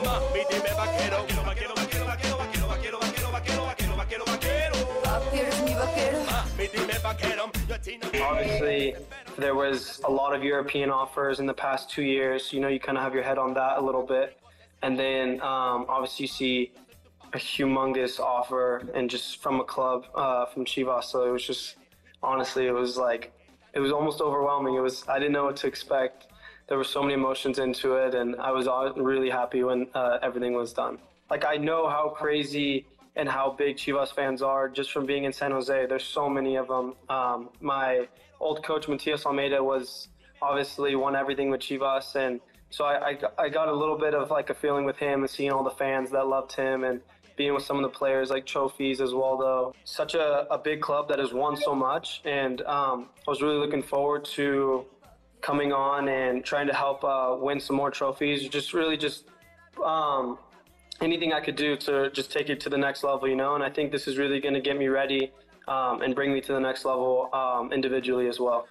[0.05, 1.27] Papi, eres mi vaquero.
[8.22, 8.95] Obviously,
[9.39, 12.53] there was a lot of European offers in the past two years.
[12.53, 14.39] You know, you kind of have your head on that a little bit.
[14.82, 16.72] And then um, obviously, you see
[17.32, 21.05] a humongous offer and just from a club uh, from Chivas.
[21.05, 21.76] So it was just,
[22.22, 23.32] honestly, it was like,
[23.74, 24.74] it was almost overwhelming.
[24.74, 26.28] It was, I didn't know what to expect.
[26.68, 28.66] There were so many emotions into it, and I was
[28.97, 30.99] really happy when uh, everything was done.
[31.30, 32.87] Like, I know how crazy
[33.17, 35.87] and how big Chivas fans are just from being in San Jose.
[35.87, 36.95] There's so many of them.
[37.09, 38.09] Um, my
[38.41, 40.09] old coach Matias Almeida was
[40.43, 42.41] obviously won everything with Chivas, and
[42.71, 45.31] so I, I, I got a little bit of like a feeling with him and
[45.31, 47.01] seeing all the fans that loved him and
[47.37, 49.39] being with some of the players like Trophies as well.
[49.39, 53.41] Though such a, a big club that has won so much, and um, I was
[53.41, 54.85] really looking forward to
[55.41, 58.49] coming on and trying to help uh, win some more trophies.
[58.49, 59.25] Just really just
[59.85, 60.39] um,
[61.01, 63.55] anything I could do to just take it to the next level, you know.
[63.55, 65.33] And I think this is really going to get me ready
[65.69, 68.67] um, and bring me to the next level um, individually as well.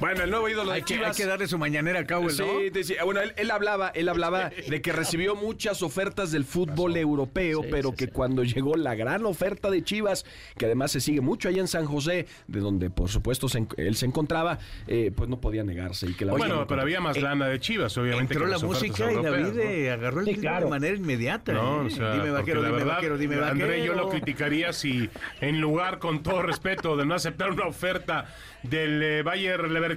[0.00, 1.16] Bueno, el nuevo ídolo de Hay que, hay Chivas.
[1.16, 2.60] que darle su mañanera a Cowell, Sí, ¿no?
[2.70, 7.62] decía- bueno, él, él hablaba, él hablaba de que recibió muchas ofertas del fútbol europeo,
[7.68, 10.24] pero que cuando llegó la gran oferta de Chivas,
[10.56, 13.96] que además se sigue mucho allá en San José, de donde por supuesto se él
[13.96, 17.48] se encontraba, eh, pues no podía negarse y que la Bueno, pero había más lana
[17.48, 18.34] de Chivas, obviamente.
[18.34, 19.60] Entró que la música y David ¿no?
[19.60, 20.66] eh, agarró el Sí, claro.
[20.66, 21.52] de manera inmediata.
[21.52, 21.86] No, ¿eh?
[21.86, 23.64] o sea, dime vaquero, dime verdad, vaquero, dime vaquero.
[23.64, 28.26] André, yo lo criticaría si en lugar, con todo respeto, de no aceptar una oferta
[28.62, 29.87] del eh, Bayer Leverkusen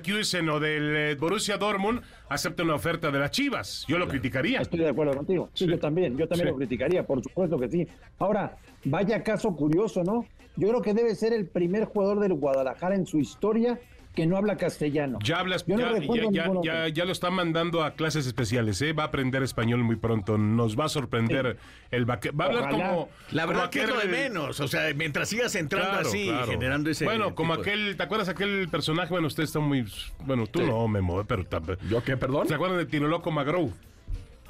[0.50, 3.86] o del eh, Borussia Dortmund, acepta una oferta de las Chivas.
[3.88, 4.62] Yo lo criticaría.
[4.62, 5.50] Estoy de acuerdo contigo.
[5.54, 6.52] Sí, yo también, yo también Sí.
[6.52, 7.88] lo criticaría, por supuesto que sí.
[8.20, 10.26] Ahora, vaya caso curioso, ¿no?
[10.56, 13.80] Yo creo que debe ser el primer jugador del Guadalajara en su historia
[14.16, 15.20] que no habla castellano.
[15.24, 18.28] Ya hablas, Yo no ya, recuerdo ya- ya- ya- ya lo están mandando a clases
[18.28, 18.92] especiales, ¿eh?
[18.94, 20.38] Va a aprender español muy pronto.
[20.38, 21.58] Nos va a sorprender
[21.92, 22.90] el vaque- Va a hablar Ojalá.
[22.90, 23.10] como.
[23.32, 24.60] La como verdad que es lo de menos.
[24.60, 26.52] O sea, mientras sigas entrando Claro, así, claro.
[26.52, 27.06] generando ese.
[27.06, 29.10] Bueno, como de- aquel, ¿te acuerdas aquel personaje?
[29.10, 29.86] Bueno, usted está muy.
[30.26, 31.44] Bueno, tú no, Memo, eh, pero.
[31.48, 32.48] tam- ¿Yo qué, perdón?
[32.48, 33.70] ¿Se acuerdan de Tiro Loco Magro?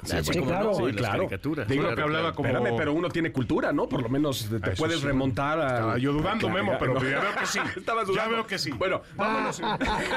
[0.04, 0.64] Ah, sí, sí, cómo claro.
[0.64, 1.28] no, Sí, claro.
[1.28, 2.34] Digo claro, que hablaba claro.
[2.34, 2.48] como.
[2.48, 3.88] Espérame, pero uno tiene cultura, ¿no?
[3.88, 5.06] Por lo menos te, Ah, puedes sí.
[5.06, 5.66] remontar a...
[5.74, 7.00] Estaba yo dudando, Claro, Memo, pero no.
[7.02, 7.58] ya veo que sí.
[7.76, 8.34] Estabas Ya dudando.
[8.36, 8.70] veo que sí.
[8.72, 9.60] Bueno, vámonos.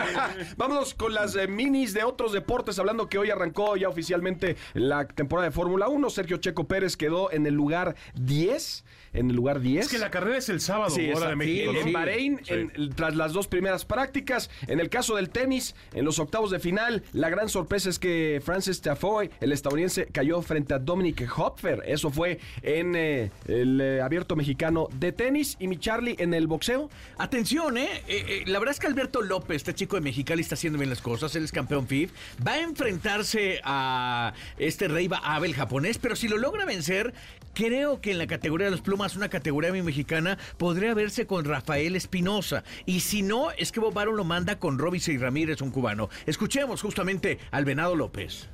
[0.58, 5.08] vámonos con las eh, minis de otros deportes, hablando que hoy arrancó ya oficialmente la
[5.08, 6.10] temporada de Fórmula 1.
[6.10, 8.86] Sergio Checo Pérez quedó en el lugar 10.
[9.16, 9.86] En el lugar 10.
[9.86, 11.72] Es que la carrera es el sábado, Sí, hora de México.
[11.72, 11.86] Sí, ¿no?
[11.88, 12.54] en Bahrein, Sí.
[12.54, 14.50] en- tras las dos primeras prácticas.
[14.68, 18.42] En el caso del tenis, en los octavos de final, la gran sorpresa es que
[18.44, 21.82] Francis Tafoy, el estadounidense, cayó frente a Dominic Hopfer.
[21.88, 25.56] Eso fue en eh, el eh, abierto mexicano de tenis.
[25.60, 26.90] Y mi Charlie en el boxeo.
[27.18, 27.90] Atención, ¿eh?
[28.08, 30.90] Eh, eh, La verdad es que Alberto López, este chico de Mexicali, está haciendo bien
[30.90, 31.36] las cosas.
[31.36, 32.12] Él es campeón FIF.
[32.46, 37.14] Va a enfrentarse a este Reiba Abel japonés, pero si lo logra vencer,
[37.56, 41.46] creo que en la categoría de los plumas, una categoría muy mexicana, podría verse con
[41.46, 42.64] Rafael Espinosa.
[42.86, 46.10] Y si no, es que Bob Baron lo manda con Robinson Ramírez, un cubano.
[46.28, 48.50] Escuchemos justamente al Venado López.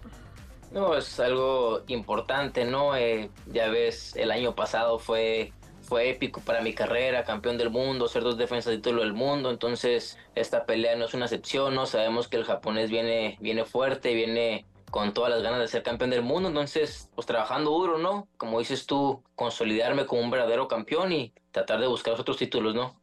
[0.72, 2.96] No, es algo importante, ¿no?
[2.96, 8.08] Eh, ya ves, el año pasado fue, fue épico para mi carrera, campeón del mundo,
[8.08, 11.88] ser dos defensas de título del mundo, entonces esta pelea no es una excepción, ¿no?
[11.88, 16.12] Sabemos que el japonés viene, viene fuerte, viene con todas las ganas de ser campeón
[16.12, 18.28] del mundo, entonces, pues trabajando duro, ¿no?
[18.38, 23.01] Como dices tú, consolidarme como un verdadero campeón y tratar de buscar otros títulos, ¿no?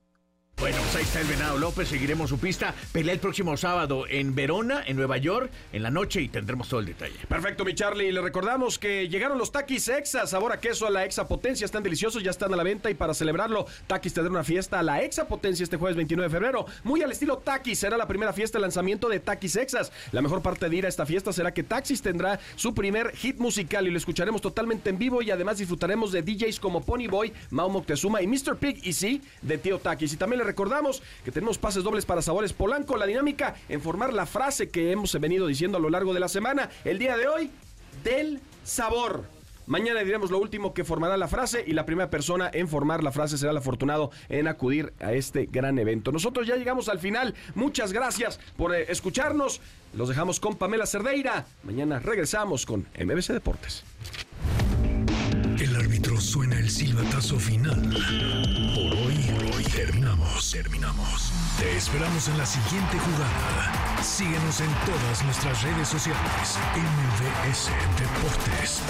[0.60, 2.74] Bueno, pues ahí está el Venado López, seguiremos su pista.
[2.90, 6.80] Pelea el próximo sábado en Verona, en Nueva York, en la noche y tendremos todo
[6.80, 7.14] el detalle.
[7.28, 8.10] Perfecto, mi Charlie.
[8.10, 11.64] Le recordamos que llegaron los taquis Exa, sabor a queso a la Exa Potencia.
[11.64, 14.82] Están deliciosos, ya están a la venta y para celebrarlo, Taquis tendrá una fiesta a
[14.82, 16.66] la Exa Potencia este jueves 29 de febrero.
[16.82, 19.92] Muy al estilo Taquis, será la primera fiesta de lanzamiento de Taquis Exas.
[20.10, 23.38] La mejor parte de ir a esta fiesta será que Taxis tendrá su primer hit
[23.38, 27.32] musical y lo escucharemos totalmente en vivo y además disfrutaremos de DJs como Pony Boy,
[27.50, 28.56] Mao Moctezuma y Mr.
[28.56, 30.12] Pig y sí, de Tío Taquis.
[30.12, 32.96] Y también le recordamos que tenemos pases dobles para Sabores Polanco.
[32.96, 36.28] La dinámica en formar la frase que hemos venido diciendo a lo largo de la
[36.28, 36.70] semana.
[36.84, 37.50] El día de hoy,
[38.02, 39.24] del sabor.
[39.66, 43.12] Mañana diremos lo último que formará la frase y la primera persona en formar la
[43.12, 46.10] frase será el afortunado en acudir a este gran evento.
[46.10, 47.34] Nosotros ya llegamos al final.
[47.54, 49.60] Muchas gracias por eh, escucharnos.
[49.92, 51.44] Los dejamos con Pamela Cerdeira.
[51.64, 53.84] Mañana regresamos con MBC Deportes.
[55.60, 57.80] El árbitro suena el silbatazo final.
[58.74, 59.16] Por hoy,
[59.52, 61.32] hoy terminamos, terminamos.
[61.58, 64.00] Te esperamos en la siguiente jugada.
[64.00, 66.58] Síguenos en todas nuestras redes sociales.
[66.76, 68.82] MBS Deportes.